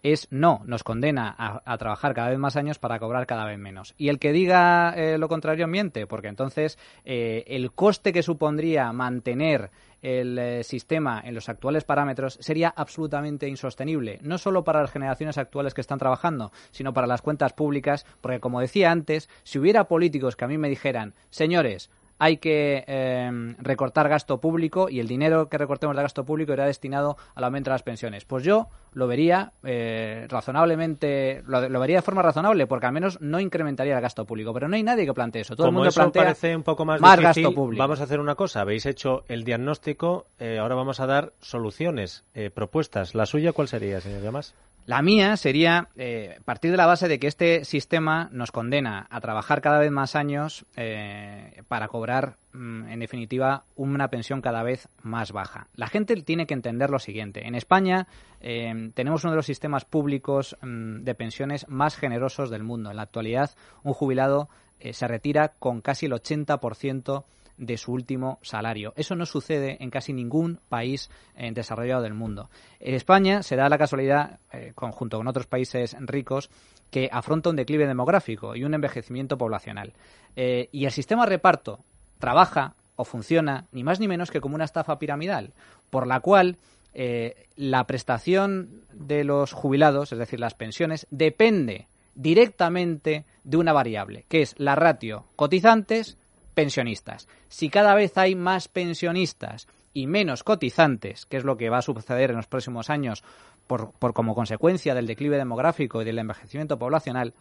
es 0.04 0.28
no, 0.32 0.62
nos 0.66 0.84
condena 0.84 1.36
a, 1.38 1.78
trabajar 1.78 2.14
cada 2.14 2.30
vez 2.30 2.40
más 2.40 2.56
años 2.56 2.80
para 2.80 3.00
cobrar 3.00 3.26
cada 3.26 3.46
vez 3.46 3.58
menos. 3.58 3.94
Y 3.98 4.10
el 4.10 4.20
que 4.20 4.32
diga 4.32 4.94
eh, 4.96 5.18
lo 5.18 5.28
contrario 5.28 5.68
miente, 5.68 6.08
porque 6.08 6.28
entonces 6.28 6.78
eh, 7.06 7.44
el 7.48 7.72
coste 7.72 8.14
que 8.14 8.24
supondría 8.24 8.92
mantener 8.94 9.72
el 10.02 10.38
eh, 10.40 10.64
sistema 10.64 11.22
en 11.24 11.36
los 11.36 11.48
actuales 11.50 11.84
parámetros 11.84 12.38
sería 12.42 12.70
absolutamente 12.70 13.48
insostenible, 13.48 14.20
no 14.24 14.38
solo 14.38 14.64
para 14.64 14.82
las 14.82 14.92
generaciones 14.92 15.38
actuales 15.38 15.74
que 15.74 15.82
están 15.82 16.00
trabajando, 16.00 16.52
sino 16.72 16.94
para 16.94 17.08
las 17.08 17.22
cuentas 17.22 17.54
públicas, 17.54 18.06
porque 18.20 18.40
como 18.40 18.62
decía 18.62 18.92
antes, 18.92 19.30
si 19.44 19.60
hubiera 19.60 19.86
políticos 19.86 20.36
que 20.36 20.46
a 20.46 20.48
mí 20.48 20.58
me 20.58 20.70
dijeran, 20.70 21.14
señores, 21.30 21.92
hay 22.22 22.38
que 22.38 22.84
eh, 22.86 23.56
recortar 23.58 24.08
gasto 24.08 24.40
público 24.40 24.90
y 24.90 25.00
el 25.00 25.08
dinero 25.08 25.50
que 25.50 25.58
recortemos 25.58 25.96
de 25.96 26.04
gasto 26.04 26.24
público 26.24 26.54
irá 26.54 26.68
destinado 26.68 27.18
al 27.34 27.44
aumento 27.46 27.72
de 27.72 27.74
las 27.74 27.82
pensiones. 27.82 28.26
Pues 28.26 28.44
yo 28.44 28.68
lo 28.94 29.08
vería 29.08 29.54
eh, 29.64 30.28
razonablemente, 30.30 31.42
lo, 31.48 31.68
lo 31.68 31.80
vería 31.80 31.96
de 31.96 32.02
forma 32.04 32.22
razonable, 32.22 32.68
porque 32.68 32.86
al 32.86 32.92
menos 32.92 33.20
no 33.22 33.40
incrementaría 33.40 33.96
el 33.96 34.02
gasto 34.02 34.26
público. 34.26 34.54
Pero 34.54 34.68
no 34.68 34.76
hay 34.76 34.84
nadie 34.84 35.08
que 35.08 35.16
plantee 35.16 35.42
eso. 35.42 35.56
Todo 35.56 35.70
el 35.70 35.74
mundo 35.74 35.90
eso 35.90 36.00
plantea 36.00 36.22
parece 36.22 36.56
un 36.56 36.62
poco 36.62 36.86
más, 36.86 37.02
más 37.02 37.18
difícil, 37.18 37.44
gasto 37.44 37.56
público. 37.56 37.82
vamos 37.82 38.00
a 38.02 38.04
hacer 38.04 38.20
una 38.20 38.36
cosa. 38.36 38.62
Habéis 38.62 38.86
hecho 38.86 39.24
el 39.28 39.44
diagnóstico, 39.44 40.28
eh, 40.38 40.60
ahora 40.60 40.76
vamos 40.76 41.00
a 41.00 41.08
dar 41.08 41.34
soluciones, 41.40 42.24
eh, 42.36 42.52
propuestas. 42.52 43.16
¿La 43.16 43.26
suya 43.26 43.52
cuál 43.52 43.68
sería, 43.68 44.00
señor 44.00 44.22
Llamas? 44.22 44.54
La 44.86 45.02
mía 45.02 45.38
sería 45.38 45.90
eh, 45.96 46.40
partir 46.44 46.72
de 46.72 46.78
la 46.78 46.88
base 46.88 47.08
de 47.08 47.20
que 47.20 47.28
este 47.28 47.66
sistema 47.66 48.30
nos 48.32 48.52
condena 48.52 49.08
a 49.10 49.22
trabajar 49.22 49.62
cada 49.62 49.80
vez 49.80 49.92
más 49.92 50.16
años 50.16 50.66
eh, 50.76 51.62
para 51.68 51.88
cobrar, 51.88 52.38
mm, 52.54 52.90
en 52.90 53.00
definitiva, 53.00 53.64
una 53.76 54.10
pensión 54.10 54.42
cada 54.42 54.64
vez 54.64 54.90
más 55.04 55.32
baja. 55.32 55.68
La 55.76 55.88
gente 55.88 56.16
tiene 56.24 56.48
que 56.48 56.56
entender 56.56 56.90
lo 56.90 57.00
siguiente. 57.00 57.48
En 57.48 57.56
España 57.56 58.08
eh, 58.40 58.92
tenemos 58.96 59.24
uno 59.24 59.32
de 59.32 59.38
los 59.38 59.46
sistemas 59.46 59.86
públicos 59.86 60.58
mm, 60.62 61.04
de 61.04 61.16
pensiones 61.16 61.68
más 61.70 61.96
generosos 61.96 62.50
del 62.50 62.64
mundo. 62.64 62.90
En 62.90 62.98
la 62.98 63.04
actualidad, 63.04 63.52
un 63.84 63.94
jubilado 63.94 64.50
eh, 64.82 64.94
se 64.94 65.08
retira 65.08 65.50
con 65.60 65.82
casi 65.82 66.08
el 66.08 66.14
80% 66.14 67.24
de 67.62 67.78
su 67.78 67.94
último 67.94 68.40
salario. 68.42 68.92
Eso 68.98 69.16
no 69.16 69.26
sucede 69.26 69.78
en 69.80 69.92
casi 69.92 70.14
ningún 70.14 70.60
país 70.68 71.10
eh, 71.36 71.52
desarrollado 71.54 72.02
del 72.02 72.16
mundo. 72.16 72.50
En 72.80 72.96
España 72.96 73.44
se 73.44 73.56
da 73.56 73.70
la 73.70 73.78
casualidad, 73.78 74.40
eh, 74.52 74.74
conjunto 74.74 75.18
con 75.18 75.28
otros 75.28 75.46
países 75.46 75.96
ricos, 76.00 76.50
que 76.90 77.08
afronta 77.12 77.52
un 77.52 77.56
declive 77.56 77.88
demográfico 77.88 78.56
y 78.56 78.64
un 78.64 78.74
envejecimiento 78.74 79.38
poblacional. 79.38 79.94
Eh, 80.36 80.70
y 80.72 80.86
el 80.86 80.92
sistema 80.92 81.28
reparto 81.28 81.80
trabaja 82.18 82.76
o 82.96 83.06
funciona 83.06 83.68
ni 83.72 83.84
más 83.84 84.00
ni 84.00 84.08
menos 84.08 84.32
que 84.32 84.42
como 84.42 84.56
una 84.56 84.66
estafa 84.66 84.98
piramidal, 84.98 85.54
por 85.92 86.08
la 86.08 86.20
cual 86.20 86.58
eh, 86.94 87.48
la 87.56 87.86
prestación 87.86 88.86
de 88.92 89.24
los 89.24 89.54
jubilados, 89.54 90.12
es 90.12 90.18
decir, 90.18 90.40
las 90.40 90.56
pensiones, 90.56 91.06
depende 91.12 91.88
directamente 92.16 93.26
de 93.44 93.58
una 93.58 93.72
variable, 93.72 94.26
que 94.28 94.42
es 94.42 94.56
la 94.58 94.76
ratio 94.76 95.26
cotizantes 95.36 96.18
pensionistas. 96.54 97.28
Si 97.48 97.70
cada 97.70 97.96
vez 97.96 98.18
hay 98.18 98.36
más 98.36 98.68
pensionistas 98.68 99.68
y 99.94 100.08
menos 100.08 100.44
cotizantes, 100.44 101.26
que 101.26 101.38
es 101.38 101.44
lo 101.44 101.58
que 101.58 101.70
va 101.70 101.80
a 101.80 101.82
suceder 101.82 102.32
en 102.32 102.38
los 102.38 102.48
próximos 102.48 102.90
años 102.90 103.24
por, 103.68 103.92
por 103.94 104.14
como 104.14 104.36
consecuencia 104.36 104.96
del 104.96 105.08
declive 105.08 105.38
demográfico 105.38 106.02
y 106.02 106.06
del 106.06 106.20
envejecimiento 106.20 106.78
poblacional, 106.78 107.34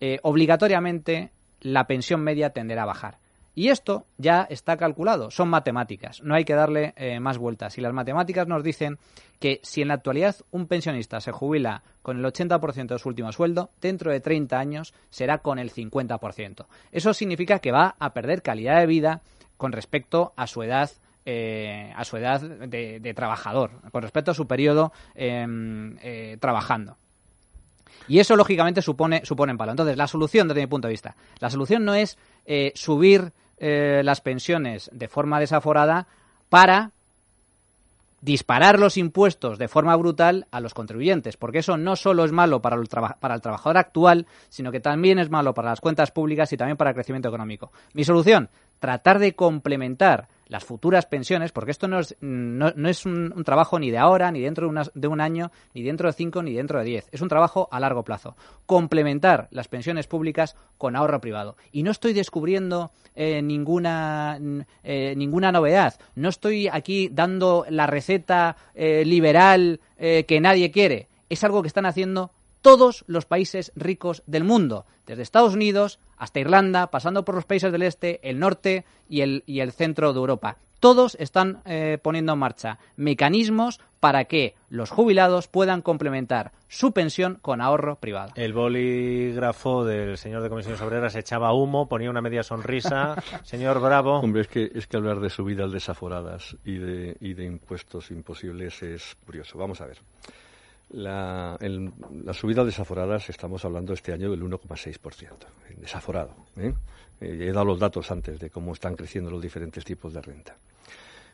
eh, 0.00 0.18
obligatoriamente 0.22 1.30
la 1.60 1.86
pensión 1.86 2.22
media 2.22 2.50
tenderá 2.50 2.82
a 2.82 2.86
bajar. 2.86 3.18
Y 3.54 3.68
esto 3.68 4.06
ya 4.16 4.46
está 4.48 4.76
calculado, 4.76 5.30
son 5.30 5.48
matemáticas, 5.48 6.22
no 6.22 6.34
hay 6.34 6.44
que 6.44 6.54
darle 6.54 6.94
eh, 6.96 7.20
más 7.20 7.36
vueltas. 7.36 7.76
Y 7.76 7.82
las 7.82 7.92
matemáticas 7.92 8.48
nos 8.48 8.62
dicen 8.64 8.98
que 9.38 9.60
si 9.62 9.82
en 9.82 9.88
la 9.88 9.94
actualidad 9.94 10.36
un 10.50 10.66
pensionista 10.66 11.20
se 11.20 11.32
jubila 11.32 11.82
con 12.00 12.18
el 12.18 12.24
80% 12.24 12.86
de 12.86 12.98
su 12.98 13.08
último 13.08 13.30
sueldo, 13.32 13.70
dentro 13.80 14.10
de 14.10 14.20
30 14.20 14.58
años 14.58 14.94
será 15.10 15.38
con 15.38 15.58
el 15.58 15.72
50%. 15.72 16.66
Eso 16.92 17.12
significa 17.12 17.58
que 17.58 17.72
va 17.72 17.96
a 17.98 18.14
perder 18.14 18.42
calidad 18.42 18.80
de 18.80 18.86
vida 18.86 19.20
con 19.58 19.72
respecto 19.72 20.32
a 20.36 20.46
su 20.46 20.62
edad 20.62 20.90
eh, 21.24 21.92
a 21.94 22.04
su 22.04 22.16
edad 22.16 22.40
de, 22.40 23.14
trabajador, 23.14 23.70
con 23.92 24.02
respecto 24.02 24.32
a 24.32 24.34
su 24.34 24.48
periodo 24.48 24.92
eh, 25.14 25.46
eh, 26.02 26.36
trabajando. 26.40 26.96
Y 28.08 28.18
eso, 28.18 28.34
lógicamente, 28.34 28.82
supone, 28.82 29.24
supone 29.24 29.56
palo. 29.56 29.70
Entonces, 29.70 29.96
la 29.96 30.08
solución, 30.08 30.48
desde 30.48 30.62
mi 30.62 30.66
punto 30.66 30.88
de 30.88 30.92
vista, 30.92 31.14
la 31.38 31.48
solución 31.48 31.84
no 31.84 31.94
es 31.94 32.18
eh, 32.46 32.72
subir 32.74 33.32
eh, 33.58 34.02
las 34.04 34.20
pensiones 34.20 34.90
de 34.92 35.08
forma 35.08 35.40
desaforada 35.40 36.06
para 36.48 36.90
disparar 38.22 38.78
los 38.78 38.96
impuestos 38.96 39.58
de 39.58 39.68
forma 39.68 39.96
brutal 39.96 40.46
a 40.50 40.60
los 40.60 40.74
contribuyentes, 40.74 41.36
porque 41.36 41.58
eso 41.58 41.76
no 41.76 41.96
solo 41.96 42.24
es 42.24 42.32
malo 42.32 42.62
para 42.62 42.76
el, 42.76 42.86
para 42.86 43.34
el 43.34 43.40
trabajador 43.40 43.76
actual, 43.76 44.26
sino 44.48 44.70
que 44.70 44.80
también 44.80 45.18
es 45.18 45.28
malo 45.28 45.54
para 45.54 45.70
las 45.70 45.80
cuentas 45.80 46.12
públicas 46.12 46.52
y 46.52 46.56
también 46.56 46.76
para 46.76 46.90
el 46.90 46.94
crecimiento 46.94 47.28
económico. 47.28 47.72
Mi 47.94 48.04
solución, 48.04 48.48
tratar 48.78 49.18
de 49.18 49.34
complementar 49.34 50.28
las 50.52 50.64
futuras 50.64 51.06
pensiones, 51.06 51.50
porque 51.50 51.70
esto 51.70 51.88
no 51.88 51.98
es, 51.98 52.14
no, 52.20 52.68
es 52.86 53.06
un, 53.06 53.32
un, 53.34 53.42
trabajo 53.42 53.78
ni 53.78 53.90
de 53.90 53.96
ahora, 53.96 54.30
ni 54.30 54.40
dentro 54.40 54.66
de, 54.66 54.70
una, 54.70 54.82
de, 54.92 55.08
un 55.08 55.22
año, 55.22 55.50
ni 55.72 55.82
dentro 55.82 56.08
de 56.08 56.12
cinco, 56.12 56.42
ni 56.42 56.52
dentro 56.52 56.78
de 56.78 56.84
diez. 56.84 57.08
Es 57.10 57.22
un 57.22 57.28
trabajo 57.28 57.70
a 57.72 57.80
largo 57.80 58.04
plazo. 58.04 58.36
Complementar 58.66 59.48
las 59.50 59.68
pensiones 59.68 60.06
públicas 60.06 60.54
con 60.76 60.94
ahorro 60.94 61.22
privado. 61.22 61.56
Y 61.72 61.82
no 61.82 61.90
estoy 61.90 62.12
descubriendo 62.12 62.90
eh, 63.14 63.40
ninguna, 63.40 64.38
eh, 64.84 65.14
ninguna 65.16 65.52
novedad. 65.52 65.98
No 66.16 66.28
estoy 66.28 66.68
aquí 66.68 67.08
dando 67.10 67.64
la 67.70 67.86
receta 67.86 68.54
eh, 68.74 69.06
liberal 69.06 69.80
que 69.96 70.40
nadie 70.40 70.72
quiere. 70.72 71.06
Es 71.30 71.44
algo 71.44 71.62
que 71.62 71.68
están 71.68 71.86
haciendo 71.86 72.32
todos 72.62 73.04
los 73.06 73.26
países 73.26 73.72
ricos 73.76 74.22
del 74.26 74.44
mundo, 74.44 74.86
desde 75.06 75.22
Estados 75.22 75.54
Unidos 75.54 75.98
hasta 76.16 76.40
Irlanda, 76.40 76.90
pasando 76.90 77.24
por 77.24 77.34
los 77.34 77.44
países 77.44 77.72
del 77.72 77.82
este, 77.82 78.20
el 78.22 78.38
norte 78.38 78.84
y 79.08 79.20
el, 79.20 79.42
y 79.46 79.60
el 79.60 79.72
centro 79.72 80.12
de 80.12 80.18
Europa. 80.20 80.56
todos 80.80 81.16
están 81.20 81.62
eh, 81.64 81.98
poniendo 82.02 82.32
en 82.32 82.38
marcha 82.40 82.78
mecanismos 82.96 83.80
para 84.00 84.24
que 84.24 84.56
los 84.68 84.90
jubilados 84.90 85.46
puedan 85.46 85.80
complementar 85.80 86.50
su 86.66 86.90
pensión 86.90 87.38
con 87.40 87.60
ahorro 87.60 87.96
privado. 88.00 88.32
El 88.34 88.52
bolígrafo 88.52 89.84
del 89.84 90.18
señor 90.18 90.42
de 90.42 90.48
Comisiones 90.48 90.80
Obreras 90.80 91.14
echaba 91.14 91.52
humo, 91.52 91.88
ponía 91.88 92.10
una 92.10 92.20
media 92.20 92.42
sonrisa. 92.42 93.14
señor 93.44 93.80
Bravo. 93.80 94.18
Hombre, 94.18 94.42
es 94.42 94.48
que, 94.48 94.72
es 94.74 94.88
que 94.88 94.96
hablar 94.96 95.20
de 95.20 95.30
subidas 95.30 95.70
desaforadas 95.70 96.56
y 96.64 96.78
de, 96.78 97.16
y 97.20 97.34
de 97.34 97.44
impuestos 97.44 98.10
imposibles 98.10 98.82
es 98.82 99.16
curioso. 99.24 99.58
Vamos 99.58 99.80
a 99.80 99.86
ver. 99.86 99.98
La, 100.92 101.56
el, 101.60 101.90
las 102.24 102.36
subidas 102.36 102.66
desaforadas 102.66 103.30
estamos 103.30 103.64
hablando 103.64 103.94
este 103.94 104.12
año 104.12 104.30
del 104.30 104.42
1,6%, 104.42 105.32
desaforado. 105.78 106.34
¿eh? 106.58 106.74
Eh, 107.20 107.48
he 107.48 107.52
dado 107.52 107.64
los 107.64 107.78
datos 107.78 108.10
antes 108.10 108.38
de 108.38 108.50
cómo 108.50 108.74
están 108.74 108.94
creciendo 108.94 109.30
los 109.30 109.40
diferentes 109.40 109.84
tipos 109.84 110.12
de 110.12 110.20
renta. 110.20 110.56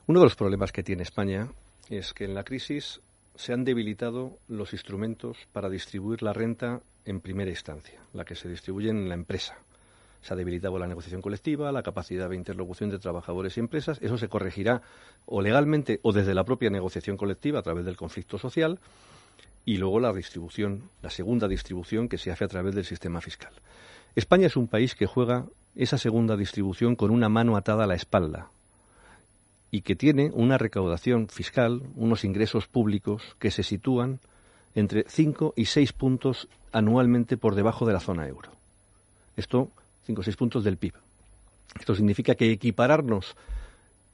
Uno 0.06 0.20
de 0.20 0.26
los 0.26 0.36
problemas 0.36 0.70
que 0.70 0.84
tiene 0.84 1.02
España 1.02 1.48
es 1.90 2.14
que 2.14 2.24
en 2.24 2.34
la 2.34 2.44
crisis 2.44 3.00
se 3.34 3.52
han 3.52 3.64
debilitado 3.64 4.38
los 4.48 4.72
instrumentos 4.72 5.38
para 5.52 5.68
distribuir 5.68 6.22
la 6.22 6.32
renta 6.32 6.80
en 7.04 7.20
primera 7.20 7.50
instancia, 7.50 8.00
la 8.12 8.24
que 8.24 8.34
se 8.34 8.48
distribuye 8.48 8.90
en 8.90 9.08
la 9.08 9.14
empresa. 9.14 9.58
Se 10.20 10.34
ha 10.34 10.36
debilitado 10.36 10.78
la 10.78 10.86
negociación 10.86 11.22
colectiva, 11.22 11.72
la 11.72 11.82
capacidad 11.82 12.28
de 12.28 12.36
interlocución 12.36 12.90
de 12.90 12.98
trabajadores 12.98 13.56
y 13.56 13.60
empresas. 13.60 13.98
Eso 14.02 14.18
se 14.18 14.28
corregirá 14.28 14.82
o 15.26 15.40
legalmente 15.40 16.00
o 16.02 16.12
desde 16.12 16.34
la 16.34 16.44
propia 16.44 16.70
negociación 16.70 17.16
colectiva 17.16 17.60
a 17.60 17.62
través 17.62 17.84
del 17.84 17.96
conflicto 17.96 18.38
social. 18.38 18.78
Y 19.68 19.76
luego 19.76 20.00
la 20.00 20.14
distribución, 20.14 20.84
la 21.02 21.10
segunda 21.10 21.46
distribución 21.46 22.08
que 22.08 22.16
se 22.16 22.30
hace 22.30 22.42
a 22.42 22.48
través 22.48 22.74
del 22.74 22.86
sistema 22.86 23.20
fiscal. 23.20 23.52
España 24.16 24.46
es 24.46 24.56
un 24.56 24.66
país 24.66 24.94
que 24.94 25.04
juega 25.04 25.44
esa 25.76 25.98
segunda 25.98 26.38
distribución 26.38 26.96
con 26.96 27.10
una 27.10 27.28
mano 27.28 27.54
atada 27.54 27.84
a 27.84 27.86
la 27.86 27.94
espalda, 27.94 28.48
y 29.70 29.82
que 29.82 29.94
tiene 29.94 30.30
una 30.32 30.56
recaudación 30.56 31.28
fiscal, 31.28 31.82
unos 31.96 32.24
ingresos 32.24 32.66
públicos 32.66 33.36
que 33.38 33.50
se 33.50 33.62
sitúan 33.62 34.20
entre 34.74 35.04
5 35.06 35.52
y 35.54 35.66
6 35.66 35.92
puntos 35.92 36.48
anualmente 36.72 37.36
por 37.36 37.54
debajo 37.54 37.84
de 37.84 37.92
la 37.92 38.00
zona 38.00 38.26
euro. 38.26 38.50
Esto, 39.36 39.70
5 40.06 40.22
o 40.22 40.24
6 40.24 40.34
puntos 40.38 40.64
del 40.64 40.78
PIB. 40.78 40.94
Esto 41.78 41.94
significa 41.94 42.36
que 42.36 42.50
equipararnos 42.50 43.36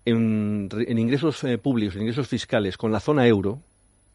en, 0.05 0.69
ingresos 0.99 1.45
eh, 1.45 1.59
públicos, 1.59 1.95
en 1.95 2.01
ingresos 2.03 2.27
fiscales 2.27 2.77
con 2.77 2.91
la 2.91 2.99
zona 2.99 3.29
euro, 3.29 3.61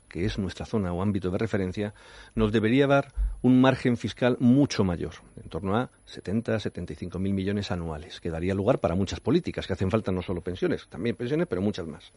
que 0.10 0.26
es 0.26 0.38
nuestra 0.38 0.66
zona 0.66 0.92
o 0.92 1.02
ámbito 1.02 1.32
de 1.32 1.38
referencia, 1.38 1.94
nos 2.36 2.52
debería 2.52 2.88
dar 2.88 3.14
un 3.42 3.62
margen 3.62 3.96
fiscal 3.96 4.36
mucho 4.40 4.84
mayor, 4.84 5.14
en 5.42 5.50
torno 5.50 5.78
a 5.78 5.90
70, 6.06 6.60
75 6.60 7.20
mil 7.20 7.34
millones 7.34 7.72
anuales, 7.72 8.20
que 8.20 8.30
daría 8.30 8.54
lugar 8.54 8.80
para 8.80 8.96
muchas 8.96 9.20
políticas, 9.20 9.68
que 9.68 9.74
hacen 9.74 9.92
falta 9.92 10.12
no 10.12 10.22
solo 10.22 10.42
pensiones, 10.42 10.88
también 10.90 11.16
pensiones, 11.16 11.48
pero 11.48 11.62
muchas 11.62 11.88
más. 11.88 12.12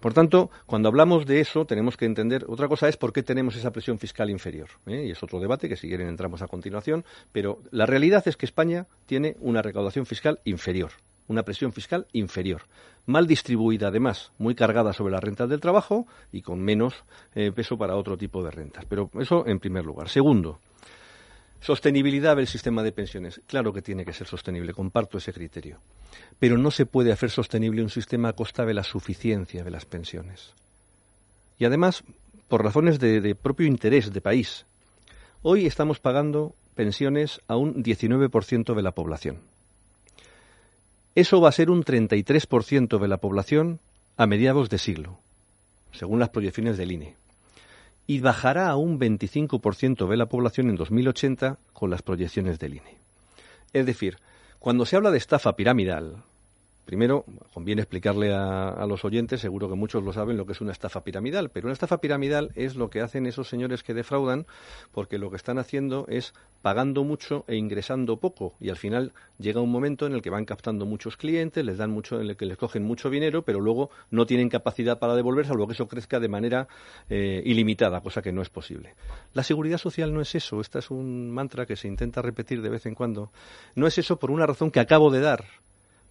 Por 0.00 0.14
tanto, 0.14 0.50
cuando 0.64 0.88
hablamos 0.88 1.26
de 1.26 1.40
eso, 1.40 1.66
tenemos 1.66 1.98
que 1.98 2.06
entender, 2.06 2.46
otra 2.48 2.68
cosa 2.68 2.88
es 2.88 2.96
por 2.96 3.12
qué 3.12 3.22
tenemos 3.22 3.54
esa 3.54 3.70
presión 3.70 3.98
fiscal 3.98 4.30
inferior. 4.30 4.70
¿eh? 4.86 5.04
Y 5.06 5.10
es 5.10 5.22
otro 5.22 5.40
debate 5.40 5.68
que 5.68 5.76
si 5.76 5.88
quieren 5.88 6.08
entramos 6.08 6.40
a 6.40 6.48
continuación, 6.48 7.04
pero 7.32 7.60
la 7.70 7.84
realidad 7.84 8.26
es 8.26 8.38
que 8.38 8.46
España 8.46 8.86
tiene 9.04 9.36
una 9.40 9.60
recaudación 9.60 10.06
fiscal 10.06 10.40
inferior 10.44 10.92
una 11.30 11.44
presión 11.44 11.72
fiscal 11.72 12.08
inferior, 12.12 12.62
mal 13.06 13.26
distribuida 13.26 13.88
además, 13.88 14.32
muy 14.38 14.54
cargada 14.54 14.92
sobre 14.92 15.12
las 15.12 15.22
rentas 15.22 15.48
del 15.48 15.60
trabajo 15.60 16.06
y 16.32 16.42
con 16.42 16.60
menos 16.60 16.94
eh, 17.34 17.52
peso 17.52 17.76
para 17.76 17.96
otro 17.96 18.16
tipo 18.16 18.42
de 18.42 18.50
rentas. 18.50 18.84
Pero 18.86 19.10
eso 19.18 19.46
en 19.46 19.58
primer 19.58 19.84
lugar. 19.84 20.08
Segundo, 20.08 20.60
Sostenibilidad 21.60 22.36
del 22.36 22.46
sistema 22.46 22.82
de 22.82 22.90
pensiones. 22.90 23.42
Claro 23.46 23.72
que 23.72 23.82
tiene 23.82 24.06
que 24.06 24.14
ser 24.14 24.26
sostenible, 24.26 24.72
comparto 24.72 25.18
ese 25.18 25.32
criterio. 25.32 25.78
Pero 26.38 26.56
no 26.56 26.70
se 26.70 26.86
puede 26.86 27.12
hacer 27.12 27.30
sostenible 27.30 27.82
un 27.82 27.90
sistema 27.90 28.30
a 28.30 28.32
costa 28.32 28.64
de 28.64 28.72
la 28.72 28.82
suficiencia 28.82 29.62
de 29.62 29.70
las 29.70 29.84
pensiones. 29.84 30.54
Y 31.58 31.66
además, 31.66 32.02
por 32.48 32.64
razones 32.64 32.98
de, 32.98 33.20
de 33.20 33.34
propio 33.34 33.66
interés 33.66 34.10
de 34.10 34.22
país. 34.22 34.64
Hoy 35.42 35.66
estamos 35.66 36.00
pagando 36.00 36.54
pensiones 36.74 37.42
a 37.46 37.56
un 37.56 37.84
19% 37.84 38.74
de 38.74 38.82
la 38.82 38.92
población. 38.92 39.49
Eso 41.14 41.40
va 41.40 41.48
a 41.48 41.52
ser 41.52 41.70
un 41.70 41.84
33% 41.84 42.98
de 42.98 43.08
la 43.08 43.16
población 43.16 43.80
a 44.16 44.26
mediados 44.26 44.70
de 44.70 44.78
siglo, 44.78 45.18
según 45.92 46.20
las 46.20 46.28
proyecciones 46.28 46.76
del 46.76 46.92
INE. 46.92 47.16
Y 48.06 48.20
bajará 48.20 48.68
a 48.68 48.76
un 48.76 48.98
25% 48.98 50.08
de 50.08 50.16
la 50.16 50.26
población 50.26 50.70
en 50.70 50.76
2080 50.76 51.58
con 51.72 51.90
las 51.90 52.02
proyecciones 52.02 52.58
del 52.58 52.74
INE. 52.74 52.98
Es 53.72 53.86
decir, 53.86 54.18
cuando 54.58 54.86
se 54.86 54.96
habla 54.96 55.10
de 55.10 55.18
estafa 55.18 55.56
piramidal, 55.56 56.22
Primero, 56.90 57.24
conviene 57.54 57.82
explicarle 57.82 58.34
a, 58.34 58.84
los 58.88 59.04
oyentes, 59.04 59.40
seguro 59.40 59.68
que 59.68 59.76
muchos 59.76 60.02
lo 60.02 60.12
saben, 60.12 60.36
lo 60.36 60.44
que 60.44 60.50
es 60.54 60.60
una 60.60 60.72
estafa 60.72 61.04
piramidal, 61.04 61.48
pero 61.48 61.68
una 61.68 61.72
estafa 61.72 62.00
piramidal 62.00 62.50
es 62.56 62.74
lo 62.74 62.90
que 62.90 63.00
hacen 63.00 63.26
esos 63.26 63.48
señores 63.48 63.84
que 63.84 63.94
defraudan, 63.94 64.44
porque 64.90 65.16
lo 65.16 65.30
que 65.30 65.36
están 65.36 65.60
haciendo 65.60 66.04
es 66.08 66.34
pagando 66.62 67.04
mucho 67.04 67.44
e 67.46 67.54
ingresando 67.54 68.16
poco, 68.16 68.56
y 68.58 68.70
al 68.70 68.76
final 68.76 69.12
llega 69.38 69.60
un 69.60 69.70
momento 69.70 70.04
en 70.04 70.14
el 70.14 70.20
que 70.20 70.30
van 70.30 70.44
captando 70.44 70.84
muchos 70.84 71.16
clientes, 71.16 71.64
les 71.64 71.78
dan 71.78 71.92
mucho, 71.92 72.20
en 72.20 72.28
el 72.28 72.36
que 72.36 72.44
les 72.44 72.58
cogen 72.58 72.82
mucho 72.82 73.08
dinero, 73.08 73.42
pero 73.42 73.60
luego 73.60 73.90
no 74.10 74.26
tienen 74.26 74.48
capacidad 74.48 74.98
para 74.98 75.14
devolver, 75.14 75.46
salvo 75.46 75.68
que 75.68 75.74
eso 75.74 75.86
crezca 75.86 76.18
de 76.18 76.26
manera 76.26 76.66
eh, 77.08 77.40
ilimitada, 77.46 78.00
cosa 78.00 78.20
que 78.20 78.32
no 78.32 78.42
es 78.42 78.50
posible. 78.50 78.96
La 79.32 79.44
seguridad 79.44 79.78
social 79.78 80.12
no 80.12 80.20
es 80.20 80.34
eso, 80.34 80.60
esta 80.60 80.80
es 80.80 80.90
un 80.90 81.30
mantra 81.30 81.66
que 81.66 81.76
se 81.76 81.86
intenta 81.86 82.20
repetir 82.20 82.62
de 82.62 82.68
vez 82.68 82.84
en 82.86 82.96
cuando. 82.96 83.30
No 83.76 83.86
es 83.86 83.96
eso 83.96 84.18
por 84.18 84.32
una 84.32 84.44
razón 84.44 84.72
que 84.72 84.80
acabo 84.80 85.12
de 85.12 85.20
dar 85.20 85.44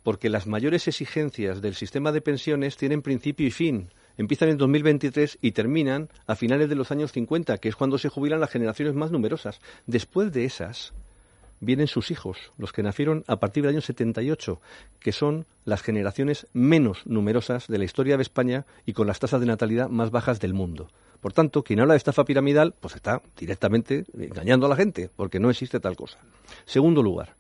porque 0.03 0.29
las 0.29 0.47
mayores 0.47 0.87
exigencias 0.87 1.61
del 1.61 1.75
sistema 1.75 2.11
de 2.11 2.21
pensiones 2.21 2.77
tienen 2.77 3.01
principio 3.01 3.47
y 3.47 3.51
fin. 3.51 3.89
Empiezan 4.17 4.49
en 4.49 4.57
2023 4.57 5.37
y 5.41 5.51
terminan 5.51 6.09
a 6.27 6.35
finales 6.35 6.69
de 6.69 6.75
los 6.75 6.91
años 6.91 7.11
50, 7.11 7.57
que 7.57 7.69
es 7.69 7.75
cuando 7.75 7.97
se 7.97 8.09
jubilan 8.09 8.39
las 8.39 8.49
generaciones 8.49 8.93
más 8.93 9.11
numerosas. 9.11 9.61
Después 9.87 10.33
de 10.33 10.45
esas 10.45 10.93
vienen 11.61 11.87
sus 11.87 12.11
hijos, 12.11 12.51
los 12.57 12.71
que 12.71 12.83
nacieron 12.83 13.23
a 13.27 13.37
partir 13.37 13.63
del 13.63 13.73
año 13.73 13.81
78, 13.81 14.61
que 14.99 15.11
son 15.11 15.45
las 15.65 15.81
generaciones 15.81 16.47
menos 16.53 17.05
numerosas 17.05 17.67
de 17.67 17.77
la 17.77 17.85
historia 17.85 18.17
de 18.17 18.23
España 18.23 18.65
y 18.85 18.93
con 18.93 19.07
las 19.07 19.19
tasas 19.19 19.39
de 19.39 19.47
natalidad 19.47 19.89
más 19.89 20.11
bajas 20.11 20.39
del 20.39 20.53
mundo. 20.53 20.89
Por 21.21 21.33
tanto, 21.33 21.63
quien 21.63 21.81
habla 21.81 21.93
de 21.93 21.97
estafa 21.97 22.23
piramidal, 22.23 22.73
pues 22.79 22.95
está 22.95 23.21
directamente 23.37 24.05
engañando 24.17 24.65
a 24.65 24.69
la 24.69 24.77
gente, 24.77 25.09
porque 25.15 25.39
no 25.39 25.49
existe 25.49 25.79
tal 25.79 25.97
cosa. 25.97 26.17
Segundo 26.65 27.03
lugar, 27.03 27.35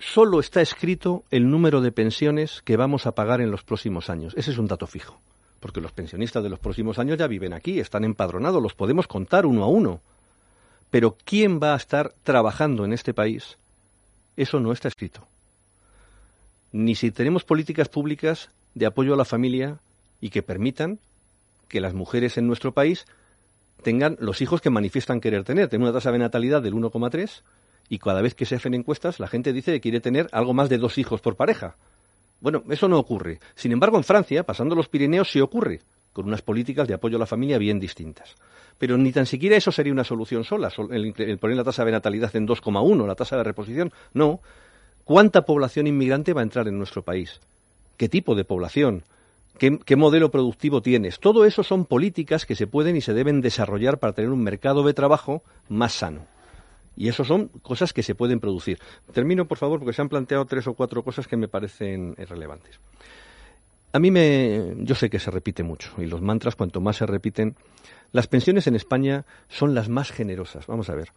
solo 0.00 0.40
está 0.40 0.60
escrito 0.60 1.24
el 1.30 1.50
número 1.50 1.80
de 1.80 1.92
pensiones 1.92 2.62
que 2.62 2.76
vamos 2.76 3.06
a 3.06 3.12
pagar 3.12 3.40
en 3.40 3.50
los 3.50 3.62
próximos 3.62 4.10
años. 4.10 4.34
Ese 4.36 4.50
es 4.50 4.58
un 4.58 4.66
dato 4.66 4.86
fijo, 4.86 5.20
porque 5.60 5.80
los 5.80 5.92
pensionistas 5.92 6.42
de 6.42 6.48
los 6.48 6.58
próximos 6.58 6.98
años 6.98 7.18
ya 7.18 7.26
viven 7.26 7.52
aquí, 7.52 7.78
están 7.78 8.04
empadronados, 8.04 8.62
los 8.62 8.74
podemos 8.74 9.06
contar 9.06 9.46
uno 9.46 9.62
a 9.62 9.68
uno. 9.68 10.00
Pero 10.90 11.16
¿quién 11.24 11.60
va 11.62 11.74
a 11.74 11.76
estar 11.76 12.14
trabajando 12.22 12.84
en 12.84 12.92
este 12.92 13.14
país? 13.14 13.58
Eso 14.36 14.58
no 14.58 14.72
está 14.72 14.88
escrito. 14.88 15.28
Ni 16.72 16.94
si 16.94 17.10
tenemos 17.10 17.44
políticas 17.44 17.88
públicas 17.88 18.50
de 18.74 18.86
apoyo 18.86 19.14
a 19.14 19.16
la 19.16 19.24
familia 19.24 19.80
y 20.20 20.30
que 20.30 20.42
permitan 20.42 20.98
que 21.68 21.80
las 21.80 21.94
mujeres 21.94 22.38
en 22.38 22.46
nuestro 22.46 22.72
país 22.72 23.06
tengan 23.82 24.16
los 24.18 24.40
hijos 24.40 24.60
que 24.60 24.70
manifiestan 24.70 25.20
querer 25.20 25.44
tener. 25.44 25.68
Tenemos 25.68 25.90
una 25.90 25.98
tasa 25.98 26.12
de 26.12 26.18
natalidad 26.18 26.62
del 26.62 26.74
1,3 26.74 27.42
y 27.90 27.98
cada 27.98 28.22
vez 28.22 28.34
que 28.34 28.46
se 28.46 28.54
hacen 28.54 28.72
encuestas 28.72 29.20
la 29.20 29.26
gente 29.26 29.52
dice 29.52 29.72
que 29.72 29.80
quiere 29.80 30.00
tener 30.00 30.28
algo 30.32 30.54
más 30.54 30.70
de 30.70 30.78
dos 30.78 30.96
hijos 30.96 31.20
por 31.20 31.36
pareja. 31.36 31.76
Bueno, 32.40 32.62
eso 32.70 32.88
no 32.88 32.98
ocurre. 32.98 33.40
Sin 33.54 33.72
embargo, 33.72 33.98
en 33.98 34.04
Francia, 34.04 34.44
pasando 34.44 34.74
los 34.74 34.88
Pirineos, 34.88 35.30
sí 35.30 35.40
ocurre, 35.40 35.80
con 36.12 36.26
unas 36.26 36.40
políticas 36.40 36.88
de 36.88 36.94
apoyo 36.94 37.16
a 37.16 37.18
la 37.18 37.26
familia 37.26 37.58
bien 37.58 37.78
distintas. 37.78 38.36
Pero 38.78 38.96
ni 38.96 39.12
tan 39.12 39.26
siquiera 39.26 39.56
eso 39.56 39.72
sería 39.72 39.92
una 39.92 40.04
solución 40.04 40.44
sola, 40.44 40.72
el, 40.90 41.38
poner 41.38 41.56
la 41.56 41.64
tasa 41.64 41.84
de 41.84 41.90
natalidad 41.90 42.34
en 42.34 42.46
2,1, 42.46 43.06
la 43.06 43.14
tasa 43.16 43.36
de 43.36 43.44
reposición. 43.44 43.92
No. 44.14 44.40
¿Cuánta 45.04 45.42
población 45.42 45.88
inmigrante 45.88 46.32
va 46.32 46.40
a 46.40 46.44
entrar 46.44 46.68
en 46.68 46.78
nuestro 46.78 47.02
país? 47.02 47.40
¿Qué 47.98 48.08
tipo 48.08 48.36
de 48.36 48.44
población? 48.44 49.02
¿Qué, 49.58 49.78
¿Qué, 49.84 49.96
modelo 49.96 50.30
productivo 50.30 50.80
tienes? 50.80 51.18
Todo 51.18 51.44
eso 51.44 51.64
son 51.64 51.84
políticas 51.84 52.46
que 52.46 52.54
se 52.54 52.68
pueden 52.68 52.96
y 52.96 53.00
se 53.00 53.12
deben 53.12 53.42
desarrollar 53.42 53.98
para 53.98 54.14
tener 54.14 54.30
un 54.30 54.42
mercado 54.42 54.84
de 54.84 54.94
trabajo 54.94 55.42
más 55.68 55.92
sano. 55.92 56.26
Y 56.96 57.08
eso 57.08 57.24
son 57.24 57.48
cosas 57.48 57.92
que 57.92 58.02
se 58.02 58.14
pueden 58.14 58.40
producir. 58.40 58.78
Termino, 59.12 59.46
por 59.46 59.58
favor, 59.58 59.78
porque 59.78 59.92
se 59.92 60.02
han 60.02 60.08
planteado 60.08 60.44
tres 60.44 60.66
o 60.66 60.74
cuatro 60.74 61.02
cosas 61.02 61.26
que 61.26 61.36
me 61.36 61.48
parecen 61.48 62.14
relevantes. 62.16 62.78
A 63.92 63.98
mí 63.98 64.10
me, 64.10 64.74
yo 64.78 64.94
sé 64.94 65.10
que 65.10 65.18
se 65.18 65.30
repite 65.30 65.62
mucho 65.62 65.90
y 65.98 66.06
los 66.06 66.22
mantras 66.22 66.54
cuanto 66.54 66.80
más 66.80 66.98
se 66.98 67.06
repiten, 67.06 67.56
las 68.12 68.28
pensiones 68.28 68.66
en 68.66 68.76
España 68.76 69.24
son 69.48 69.74
las 69.74 69.88
más 69.88 70.12
generosas. 70.12 70.66
Vamos 70.66 70.90
a 70.90 70.94
ver. 70.94 71.12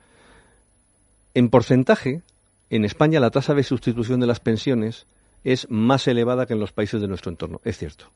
En 1.36 1.50
porcentaje, 1.50 2.24
en 2.70 2.86
España 2.86 3.20
la 3.20 3.30
tasa 3.30 3.54
de 3.54 3.64
sustitución 3.64 4.20
de 4.20 4.28
las 4.28 4.40
pensiones 4.40 5.06
es 5.44 5.70
más 5.70 6.08
elevada 6.08 6.46
que 6.46 6.54
en 6.54 6.60
los 6.60 6.72
países 6.72 7.02
de 7.02 7.08
nuestro 7.08 7.30
entorno. 7.30 7.62
Es 7.64 7.78
cierto. 7.78 8.12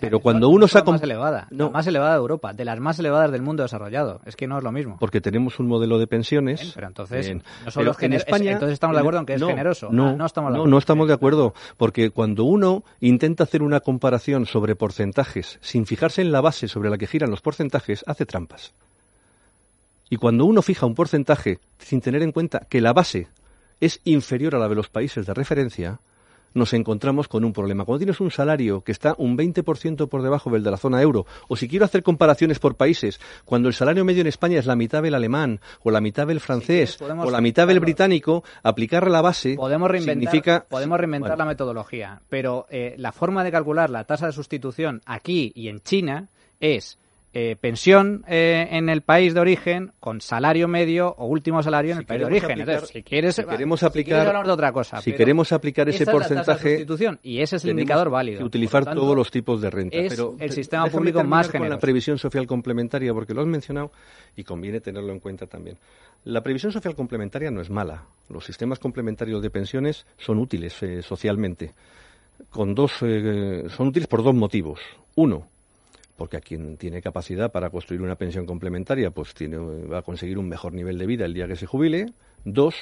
Pero 0.00 0.20
cuando 0.20 0.48
uno 0.48 0.68
saca... 0.68 0.90
más 0.90 1.02
elevada, 1.02 1.46
la 1.50 1.68
más 1.70 1.86
elevada 1.86 2.12
de 2.12 2.18
Europa, 2.18 2.52
de 2.52 2.64
las 2.64 2.78
más 2.80 2.98
elevadas 2.98 3.30
del 3.32 3.42
mundo 3.42 3.62
desarrollado. 3.62 4.20
Es 4.24 4.36
que 4.36 4.46
no 4.46 4.58
es 4.58 4.64
lo 4.64 4.72
mismo. 4.72 4.96
Porque 5.00 5.20
tenemos 5.20 5.58
un 5.58 5.66
modelo 5.66 5.98
de 5.98 6.06
pensiones. 6.06 6.60
Bien, 6.60 6.72
pero 6.74 6.86
entonces, 6.86 7.26
Bien. 7.26 7.42
no 7.64 7.70
solo 7.70 7.84
Pero 7.84 7.90
es 7.92 7.98
gener- 8.24 8.24
es- 8.26 8.46
entonces 8.52 8.72
estamos 8.74 8.94
de 8.96 9.00
acuerdo 9.00 9.20
en 9.20 9.26
que 9.26 9.34
es 9.34 9.42
generoso. 9.42 9.88
No, 9.90 10.08
Ah, 10.08 10.12
no 10.12 10.26
estamos 10.26 10.50
de 10.50 10.56
no, 10.56 10.62
acuerdo. 10.62 10.70
no 10.70 10.78
estamos 10.78 11.08
de 11.08 11.14
acuerdo. 11.14 11.54
Porque 11.76 12.10
cuando 12.10 12.44
uno 12.44 12.84
intenta 13.00 13.44
hacer 13.44 13.62
una 13.62 13.80
comparación 13.80 14.46
sobre 14.46 14.76
porcentajes 14.76 15.58
sin 15.60 15.86
fijarse 15.86 16.22
en 16.22 16.32
la 16.32 16.40
base 16.40 16.68
sobre 16.68 16.90
la 16.90 16.98
que 16.98 17.06
giran 17.06 17.30
los 17.30 17.40
porcentajes, 17.40 18.04
hace 18.06 18.26
trampas. 18.26 18.74
Y 20.10 20.16
cuando 20.16 20.44
uno 20.46 20.62
fija 20.62 20.86
un 20.86 20.94
porcentaje 20.94 21.58
sin 21.78 22.00
tener 22.00 22.22
en 22.22 22.32
cuenta 22.32 22.60
que 22.68 22.80
la 22.80 22.92
base 22.92 23.28
es 23.80 24.00
inferior 24.04 24.54
a 24.54 24.58
la 24.58 24.68
de 24.68 24.74
los 24.74 24.88
países 24.88 25.26
de 25.26 25.34
referencia, 25.34 26.00
nos 26.54 26.72
encontramos 26.72 27.28
con 27.28 27.44
un 27.44 27.52
problema. 27.52 27.84
Cuando 27.84 27.98
tienes 27.98 28.20
un 28.20 28.30
salario 28.30 28.82
que 28.82 28.92
está 28.92 29.14
un 29.18 29.36
20% 29.36 30.08
por 30.08 30.22
debajo 30.22 30.50
del 30.50 30.62
de 30.62 30.70
la 30.70 30.76
zona 30.76 31.02
euro, 31.02 31.26
o 31.48 31.56
si 31.56 31.68
quiero 31.68 31.84
hacer 31.84 32.02
comparaciones 32.02 32.58
por 32.58 32.76
países, 32.76 33.20
cuando 33.44 33.68
el 33.68 33.74
salario 33.74 34.04
medio 34.04 34.20
en 34.20 34.26
España 34.26 34.58
es 34.58 34.66
la 34.66 34.76
mitad 34.76 35.02
del 35.02 35.14
alemán, 35.14 35.60
o 35.82 35.90
la 35.90 36.00
mitad 36.00 36.26
del 36.26 36.40
francés, 36.40 36.98
o 37.00 37.30
la 37.30 37.40
mitad 37.40 37.66
del 37.66 37.80
británico, 37.80 38.44
aplicar 38.62 39.10
la 39.10 39.20
base 39.20 39.54
Podemos 39.56 39.90
reinventar, 39.90 40.32
significa... 40.32 40.66
podemos 40.68 40.98
reinventar 40.98 41.30
Bueno. 41.30 41.44
la 41.44 41.48
metodología, 41.48 42.20
pero 42.28 42.66
eh, 42.70 42.94
la 42.98 43.12
forma 43.12 43.44
de 43.44 43.52
calcular 43.52 43.90
la 43.90 44.04
tasa 44.04 44.26
de 44.26 44.32
sustitución 44.32 45.00
aquí 45.06 45.52
y 45.54 45.68
en 45.68 45.80
China 45.80 46.28
es 46.60 46.98
eh, 47.34 47.56
pensión 47.60 48.24
eh, 48.26 48.68
en 48.70 48.88
el 48.88 49.02
país 49.02 49.34
de 49.34 49.40
origen 49.40 49.92
con 50.00 50.20
salario 50.22 50.66
medio 50.66 51.14
o 51.18 51.26
último 51.26 51.62
salario 51.62 51.92
en 51.92 51.98
el 51.98 52.06
país 52.06 52.20
de 52.20 52.24
origen. 52.26 52.50
aplicar- 52.52 52.68
Entonces, 52.70 52.88
si 52.90 53.02
quieres, 53.02 53.34
si 53.36 53.44
queremos 53.44 53.80
si 53.80 53.86
aplicar- 53.86 54.04
quieres 54.14 54.26
hablar 54.28 54.46
de 54.46 54.52
otra 54.52 54.72
cosa, 54.72 55.00
si 55.02 55.12
queremos 55.12 55.52
aplicar 55.52 55.88
ese 55.88 56.04
es 56.04 56.08
porcentaje, 56.10 56.86
y 57.22 57.40
ese 57.40 57.56
es 57.56 57.64
el 57.64 57.70
indicador 57.72 58.08
válido. 58.10 58.38
que 58.38 58.44
utilizar 58.44 58.84
tanto, 58.84 59.00
todos 59.02 59.14
los 59.14 59.30
tipos 59.30 59.60
de 59.60 59.70
renta. 59.70 59.96
es 59.96 60.08
pero 60.14 60.32
el 60.40 60.48
te- 60.48 60.54
sistema 60.54 60.86
público 60.86 61.22
más 61.22 61.46
con 61.48 61.52
generoso. 61.52 61.74
la 61.76 61.80
previsión 61.80 62.18
social 62.18 62.46
complementaria, 62.46 63.12
porque 63.12 63.34
lo 63.34 63.42
has 63.42 63.46
mencionado 63.46 63.92
y 64.34 64.44
conviene 64.44 64.80
tenerlo 64.80 65.12
en 65.12 65.20
cuenta 65.20 65.46
también. 65.46 65.76
La 66.24 66.42
previsión 66.42 66.72
social 66.72 66.94
complementaria 66.96 67.50
no 67.50 67.60
es 67.60 67.70
mala. 67.70 68.04
Los 68.28 68.44
sistemas 68.46 68.78
complementarios 68.78 69.40
de 69.42 69.50
pensiones 69.50 70.06
son 70.16 70.38
útiles 70.38 70.82
eh, 70.82 71.02
socialmente. 71.02 71.74
Con 72.50 72.74
dos, 72.74 72.92
eh, 73.02 73.64
son 73.68 73.88
útiles 73.88 74.06
por 74.08 74.22
dos 74.22 74.34
motivos. 74.34 74.80
Uno, 75.14 75.46
porque 76.18 76.36
a 76.36 76.40
quien 76.40 76.76
tiene 76.76 77.00
capacidad 77.00 77.50
para 77.52 77.70
construir 77.70 78.02
una 78.02 78.16
pensión 78.16 78.44
complementaria, 78.44 79.10
pues 79.10 79.32
tiene, 79.32 79.56
va 79.56 80.00
a 80.00 80.02
conseguir 80.02 80.36
un 80.36 80.48
mejor 80.48 80.72
nivel 80.74 80.98
de 80.98 81.06
vida 81.06 81.24
el 81.24 81.32
día 81.32 81.46
que 81.46 81.54
se 81.56 81.64
jubile. 81.64 82.12
Dos, 82.44 82.74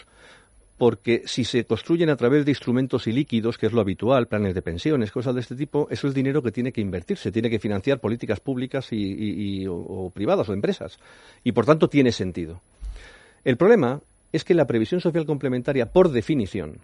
porque 0.79 1.23
si 1.27 1.45
se 1.45 1.65
construyen 1.65 2.09
a 2.11 2.17
través 2.17 2.45
de 2.47 2.51
instrumentos 2.51 3.07
ilíquidos, 3.07 3.59
que 3.59 3.67
es 3.67 3.73
lo 3.73 3.81
habitual, 3.83 4.27
planes 4.27 4.55
de 4.55 4.63
pensiones, 4.63 5.13
cosas 5.13 5.35
de 5.35 5.43
este 5.43 5.55
tipo, 5.55 5.87
eso 5.91 6.09
es 6.09 6.15
dinero 6.15 6.43
que 6.43 6.51
tiene 6.51 6.73
que 6.73 6.81
invertirse, 6.81 7.31
tiene 7.31 7.51
que 7.51 7.59
financiar 7.59 8.01
políticas 8.01 8.41
públicas 8.41 8.91
y, 8.93 8.97
y- 8.97 9.63
y- 9.63 9.67
o 9.69 10.11
privadas 10.15 10.49
o 10.49 10.55
empresas. 10.55 10.99
Y 11.45 11.53
por 11.53 11.67
tanto 11.67 11.89
tiene 11.89 12.13
sentido. 12.13 12.63
El 13.45 13.57
problema 13.59 14.01
es 14.33 14.45
que 14.45 14.55
la 14.55 14.67
previsión 14.67 15.01
social 15.01 15.27
complementaria, 15.27 15.93
por 15.93 16.11
definición, 16.11 16.79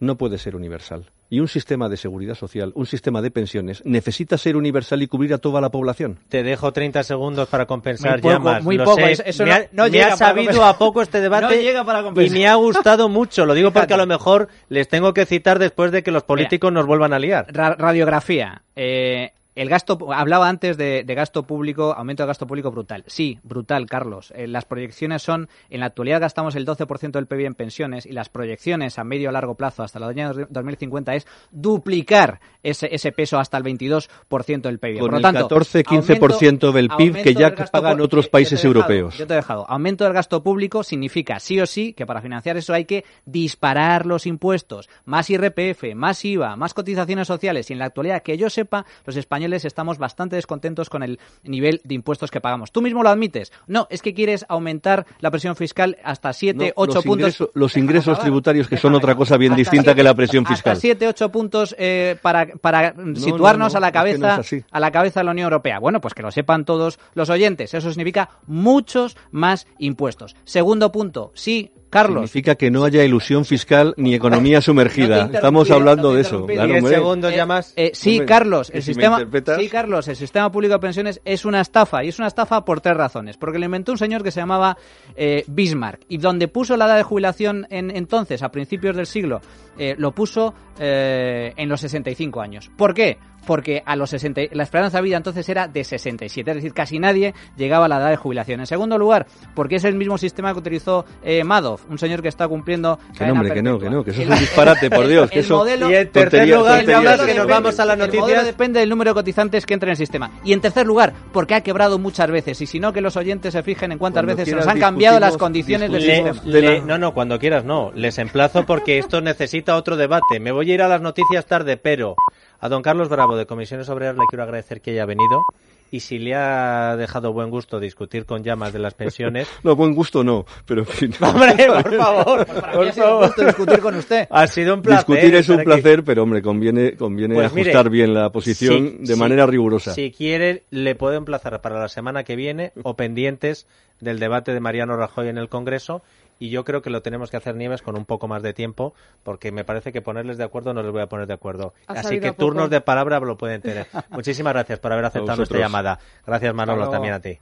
no 0.00 0.16
puede 0.16 0.38
ser 0.38 0.56
universal. 0.56 1.04
Y 1.30 1.40
un 1.40 1.48
sistema 1.48 1.90
de 1.90 1.98
seguridad 1.98 2.34
social, 2.34 2.72
un 2.74 2.86
sistema 2.86 3.20
de 3.20 3.30
pensiones, 3.30 3.82
necesita 3.84 4.38
ser 4.38 4.56
universal 4.56 5.02
y 5.02 5.08
cubrir 5.08 5.34
a 5.34 5.38
toda 5.38 5.60
la 5.60 5.68
población. 5.68 6.18
Te 6.30 6.42
dejo 6.42 6.72
30 6.72 7.02
segundos 7.02 7.48
para 7.48 7.66
compensar 7.66 8.22
Muy 8.22 8.32
poco, 8.34 8.60
muy 8.62 8.76
lo 8.78 8.84
poco, 8.84 8.96
sé. 8.96 9.12
eso- 9.12 9.22
eso 9.26 9.44
me 9.44 9.50
no- 9.50 9.56
ha, 9.56 9.58
no 9.72 9.88
me 9.90 10.02
ha 10.02 10.16
sabido 10.16 10.46
compensar. 10.46 10.74
a 10.74 10.78
poco 10.78 11.02
este 11.02 11.20
debate 11.20 11.44
No 11.56 11.62
llega 11.62 11.84
para 11.84 12.00
y 12.24 12.30
me 12.30 12.48
ha 12.48 12.54
gustado 12.54 13.08
mucho. 13.10 13.44
Lo 13.44 13.52
digo 13.52 13.70
porque 13.72 13.92
a 13.92 13.98
lo 13.98 14.06
mejor 14.06 14.48
les 14.70 14.88
tengo 14.88 15.12
que 15.12 15.26
citar 15.26 15.58
después 15.58 15.92
de 15.92 16.02
que 16.02 16.10
los 16.10 16.22
políticos 16.22 16.72
nos 16.72 16.86
vuelvan 16.86 17.12
a 17.12 17.18
liar. 17.18 17.46
Ra- 17.50 17.74
radiografía. 17.76 18.62
Eh, 18.74 19.32
el 19.58 19.68
gasto, 19.68 19.98
hablaba 20.12 20.48
antes 20.48 20.76
de, 20.76 21.02
de 21.04 21.14
gasto 21.16 21.42
público, 21.42 21.92
aumento 21.92 22.22
de 22.22 22.28
gasto 22.28 22.46
público 22.46 22.70
brutal. 22.70 23.02
Sí, 23.08 23.40
brutal, 23.42 23.86
Carlos. 23.86 24.32
Eh, 24.36 24.46
las 24.46 24.64
proyecciones 24.64 25.22
son, 25.22 25.48
en 25.68 25.80
la 25.80 25.86
actualidad 25.86 26.20
gastamos 26.20 26.54
el 26.54 26.64
12% 26.64 27.10
del 27.10 27.26
PIB 27.26 27.46
en 27.46 27.54
pensiones 27.54 28.06
y 28.06 28.12
las 28.12 28.28
proyecciones 28.28 29.00
a 29.00 29.04
medio 29.04 29.30
o 29.30 29.32
largo 29.32 29.56
plazo 29.56 29.82
hasta 29.82 29.98
el 29.98 30.04
año 30.04 30.32
2050 30.48 31.14
es 31.16 31.26
duplicar 31.50 32.38
ese, 32.62 32.88
ese 32.94 33.10
peso 33.10 33.40
hasta 33.40 33.58
el 33.58 33.64
22% 33.64 34.60
del 34.62 34.78
PIB. 34.78 35.00
Con 35.00 35.10
Por 35.10 35.14
lo 35.14 35.20
tanto, 35.20 35.48
14-15% 35.48 36.70
del 36.70 36.88
PIB 36.90 37.22
que 37.22 37.34
ya 37.34 37.52
pagan 37.52 38.00
otros 38.00 38.28
países 38.28 38.62
dejado, 38.62 38.76
europeos. 38.76 39.18
Yo 39.18 39.26
te 39.26 39.32
he 39.32 39.36
dejado. 39.36 39.68
Aumento 39.68 40.04
del 40.04 40.12
gasto 40.12 40.40
público 40.40 40.84
significa 40.84 41.40
sí 41.40 41.60
o 41.60 41.66
sí 41.66 41.94
que 41.94 42.06
para 42.06 42.20
financiar 42.20 42.56
eso 42.56 42.74
hay 42.74 42.84
que 42.84 43.04
disparar 43.24 44.06
los 44.06 44.24
impuestos, 44.24 44.88
más 45.04 45.28
IRPF, 45.30 45.96
más 45.96 46.24
IVA, 46.24 46.54
más 46.54 46.74
cotizaciones 46.74 47.26
sociales 47.26 47.70
y 47.70 47.72
en 47.72 47.80
la 47.80 47.86
actualidad 47.86 48.22
que 48.22 48.36
yo 48.38 48.48
sepa, 48.50 48.86
los 49.04 49.16
españoles 49.16 49.47
estamos 49.52 49.98
bastante 49.98 50.36
descontentos 50.36 50.88
con 50.90 51.02
el 51.02 51.18
nivel 51.42 51.80
de 51.84 51.94
impuestos 51.94 52.30
que 52.30 52.40
pagamos. 52.40 52.72
Tú 52.72 52.82
mismo 52.82 53.02
lo 53.02 53.08
admites. 53.08 53.52
No, 53.66 53.86
es 53.90 54.02
que 54.02 54.14
quieres 54.14 54.44
aumentar 54.48 55.06
la 55.20 55.30
presión 55.30 55.56
fiscal 55.56 55.96
hasta 56.04 56.32
7, 56.32 56.66
No, 56.68 56.72
8 56.76 56.94
los 56.94 57.04
puntos. 57.04 57.48
los 57.54 57.76
ingresos 57.76 58.08
acabar. 58.08 58.22
tributarios, 58.22 58.68
que 58.68 58.76
son 58.76 58.94
otra 58.94 59.14
cosa 59.14 59.36
bien 59.36 59.52
Hasta 59.52 59.58
distinta 59.58 59.82
siete- 59.84 59.96
que 59.96 60.02
la 60.02 60.14
presión 60.14 60.44
hasta 60.44 60.54
fiscal. 60.54 60.76
7, 60.76 61.08
8 61.08 61.30
puntos 61.32 61.74
eh, 61.78 62.16
para, 62.22 62.46
para 62.60 62.94
situarnos 63.14 63.72
no, 63.72 63.76
a 63.78 63.80
la 63.80 63.88
es 63.88 63.92
que 63.92 63.98
no 64.18 64.26
cabeza 64.28 64.40
es 64.56 64.64
a 64.70 64.80
la 64.80 64.90
cabeza 64.90 65.20
de 65.20 65.24
la 65.24 65.30
Unión 65.32 65.44
Europea. 65.44 65.78
Bueno, 65.78 66.00
pues 66.00 66.14
que 66.14 66.22
lo 66.22 66.30
sepan 66.30 66.64
todos 66.64 66.98
los 67.14 67.30
oyentes. 67.30 67.74
Eso 67.74 67.90
significa 67.90 68.28
muchos 68.46 69.16
más 69.30 69.66
impuestos. 69.78 70.36
Segundo 70.44 70.90
punto, 70.92 71.32
sí, 71.34 71.72
Carlos. 71.90 72.30
Significa 72.30 72.54
que 72.56 72.70
no 72.70 72.84
haya 72.84 73.02
ilusión 73.02 73.44
fiscal 73.46 73.94
ni 73.96 74.14
economía 74.14 74.60
sumergida. 74.60 75.30
Estamos 75.32 75.70
hablando 75.70 76.12
de 76.12 76.20
eso. 76.20 76.44
Claro, 76.46 76.86
segundos 76.86 77.34
ya 77.34 77.46
más. 77.46 77.72
Eh, 77.76 77.92
sí, 77.94 78.12
Hombre, 78.18 78.26
Carlos, 78.26 78.70
el 78.74 78.82
sistema, 78.82 79.24
sí, 79.44 79.68
Carlos, 79.68 80.08
el 80.08 80.16
sistema 80.16 80.50
público 80.50 80.74
de 80.74 80.80
pensiones 80.80 81.20
es 81.24 81.44
una 81.44 81.60
estafa 81.60 82.04
y 82.04 82.08
es 82.08 82.18
una 82.18 82.28
estafa 82.28 82.64
por 82.64 82.80
tres 82.80 82.96
razones. 82.96 83.36
Porque 83.36 83.58
lo 83.58 83.64
inventó 83.64 83.92
un 83.92 83.98
señor 83.98 84.22
que 84.22 84.30
se 84.30 84.40
llamaba 84.40 84.76
eh, 85.16 85.44
Bismarck 85.46 86.02
y 86.08 86.18
donde 86.18 86.48
puso 86.48 86.76
la 86.76 86.86
edad 86.86 86.96
de 86.96 87.02
jubilación 87.02 87.66
en, 87.70 87.90
entonces, 87.94 88.42
a 88.42 88.50
principios 88.50 88.96
del 88.96 89.06
siglo, 89.06 89.40
eh, 89.78 89.94
lo 89.98 90.12
puso 90.12 90.54
eh, 90.78 91.52
en 91.56 91.68
los 91.68 91.80
65 91.80 92.40
años. 92.40 92.70
¿Por 92.76 92.94
qué? 92.94 93.18
Porque 93.48 93.82
a 93.86 93.96
los 93.96 94.10
60, 94.10 94.42
la 94.52 94.62
esperanza 94.62 94.98
de 94.98 95.04
vida 95.04 95.16
entonces 95.16 95.48
era 95.48 95.68
de 95.68 95.82
67, 95.82 96.50
es 96.50 96.54
decir, 96.58 96.74
casi 96.74 96.98
nadie 96.98 97.32
llegaba 97.56 97.86
a 97.86 97.88
la 97.88 97.96
edad 97.96 98.10
de 98.10 98.16
jubilación. 98.16 98.60
En 98.60 98.66
segundo 98.66 98.98
lugar, 98.98 99.26
porque 99.54 99.76
es 99.76 99.84
el 99.84 99.94
mismo 99.94 100.18
sistema 100.18 100.52
que 100.52 100.58
utilizó 100.58 101.06
eh, 101.22 101.42
Madoff, 101.44 101.82
un 101.88 101.96
señor 101.98 102.20
que 102.20 102.28
está 102.28 102.46
cumpliendo 102.46 102.98
Que 103.16 103.24
no, 103.24 103.32
hombre, 103.32 103.54
que 103.54 103.62
no, 103.62 103.78
que 103.78 103.88
no, 103.88 104.04
que 104.04 104.10
eso 104.10 104.20
es 104.20 104.28
un 104.28 104.38
disparate, 104.38 104.90
por 104.90 105.06
Dios. 105.06 105.30
Que 105.30 105.38
el 105.38 105.44
eso, 105.46 105.56
modelo- 105.64 105.90
Y 105.90 105.94
en 105.96 106.10
tercer 106.12 106.46
lugar, 106.46 106.76
tonterías. 106.80 106.86
ya 106.86 106.98
hablas 106.98 107.14
que 107.20 107.26
nos 107.34 107.46
depende- 107.46 107.52
vamos 107.54 107.80
a 107.80 107.84
las 107.86 107.94
El 107.94 107.98
modelo 108.06 108.20
noticias. 108.22 108.44
depende 108.44 108.80
del 108.80 108.88
número 108.90 109.10
de 109.12 109.14
cotizantes 109.14 109.64
que 109.64 109.72
entren 109.72 109.88
en 109.88 109.92
el 109.92 109.96
sistema. 109.96 110.30
Y 110.44 110.52
en 110.52 110.60
tercer 110.60 110.86
lugar, 110.86 111.14
porque 111.32 111.54
ha 111.54 111.62
quebrado 111.62 111.98
muchas 111.98 112.30
veces. 112.30 112.60
Y 112.60 112.66
si 112.66 112.78
no, 112.78 112.92
que 112.92 113.00
los 113.00 113.16
oyentes 113.16 113.54
se 113.54 113.62
fijen 113.62 113.92
en 113.92 113.98
cuántas 113.98 114.24
Cuando 114.24 114.36
veces 114.36 114.50
se 114.50 114.56
nos 114.56 114.66
han 114.66 114.78
cambiado 114.78 115.18
las 115.18 115.38
condiciones 115.38 115.90
del 115.90 116.02
sistema. 116.02 116.42
le- 116.44 116.82
no, 116.82 116.98
no, 116.98 117.14
cuando 117.14 117.38
quieras 117.38 117.64
no. 117.64 117.92
Les 117.94 118.18
emplazo 118.18 118.66
porque 118.66 118.98
esto 118.98 119.22
necesita 119.22 119.74
otro 119.74 119.96
debate. 119.96 120.38
Me 120.38 120.52
voy 120.52 120.70
a 120.70 120.74
ir 120.74 120.82
a 120.82 120.88
las 120.88 121.00
noticias 121.00 121.46
tarde, 121.46 121.78
pero 121.78 122.14
a 122.60 122.68
don 122.68 122.82
Carlos 122.82 123.08
Bravo 123.08 123.36
de 123.38 123.46
Comisiones 123.46 123.88
Obreras 123.88 124.16
le 124.16 124.24
quiero 124.28 124.42
agradecer 124.42 124.80
que 124.80 124.90
haya 124.92 125.06
venido. 125.06 125.42
Y 125.90 126.00
si 126.00 126.18
le 126.18 126.34
ha 126.34 126.96
dejado 126.98 127.32
buen 127.32 127.48
gusto 127.48 127.80
discutir 127.80 128.26
con 128.26 128.44
llamas 128.44 128.74
de 128.74 128.78
las 128.78 128.92
pensiones, 128.92 129.48
No, 129.62 129.74
buen 129.74 129.94
gusto 129.94 130.22
no, 130.22 130.44
pero 130.66 130.82
en 130.82 130.86
fin. 130.86 131.14
hombre, 131.22 131.66
por 131.66 131.96
favor, 131.96 132.46
Para 132.46 132.66
mí 132.68 132.72
por 132.74 132.88
ha 132.88 132.92
sido 132.92 133.06
un 133.06 133.10
favor. 133.12 133.26
gusto 133.28 133.46
discutir 133.46 133.78
con 133.80 133.94
usted. 133.94 134.26
Ha 134.28 134.46
sido 134.48 134.74
un 134.74 134.82
placer. 134.82 135.06
Discutir 135.06 135.34
es 135.34 135.48
un 135.48 135.56
aquí. 135.60 135.64
placer, 135.64 136.04
pero 136.04 136.24
hombre, 136.24 136.42
conviene, 136.42 136.94
conviene 136.94 137.34
Pues 137.36 137.54
mire, 137.54 137.70
ajustar 137.70 137.90
bien 137.90 138.12
la 138.12 138.28
posición 138.30 138.96
si- 138.98 139.06
de 139.06 139.14
si- 139.14 139.18
manera 139.18 139.46
rigurosa. 139.46 139.94
Si 139.94 140.12
quiere, 140.12 140.64
le 140.70 140.94
puedo 140.94 141.14
emplazar 141.14 141.58
para 141.62 141.80
la 141.80 141.88
semana 141.88 142.22
que 142.22 142.36
viene 142.36 142.72
o 142.82 142.94
pendientes 142.94 143.66
del 143.98 144.18
debate 144.18 144.52
de 144.52 144.60
Mariano 144.60 144.94
Rajoy 144.94 145.28
en 145.28 145.38
el 145.38 145.48
Congreso. 145.48 146.02
Y 146.38 146.50
yo 146.50 146.64
creo 146.64 146.82
que 146.82 146.90
lo 146.90 147.02
tenemos 147.02 147.30
que 147.30 147.36
hacer 147.36 147.56
Nieves 147.56 147.82
con 147.82 147.96
un 147.96 148.04
poco 148.04 148.28
más 148.28 148.42
de 148.42 148.54
tiempo, 148.54 148.94
porque 149.22 149.52
me 149.52 149.64
parece 149.64 149.92
que 149.92 150.02
ponerles 150.02 150.38
de 150.38 150.44
acuerdo 150.44 150.72
no 150.74 150.82
les 150.82 150.92
voy 150.92 151.02
a 151.02 151.08
poner 151.08 151.26
de 151.26 151.34
acuerdo. 151.34 151.74
Ha 151.86 151.94
Así 151.94 152.20
que 152.20 152.32
turnos 152.32 152.70
de 152.70 152.80
palabra 152.80 153.18
lo 153.20 153.36
pueden 153.36 153.60
tener. 153.60 153.86
Muchísimas 154.10 154.52
gracias 154.52 154.78
por 154.78 154.92
haber 154.92 155.04
aceptado 155.06 155.36
nuestra 155.36 155.58
llamada. 155.58 155.98
Gracias 156.26 156.54
Manolo, 156.54 156.88
también 156.90 157.14
a 157.14 157.20
ti. 157.20 157.38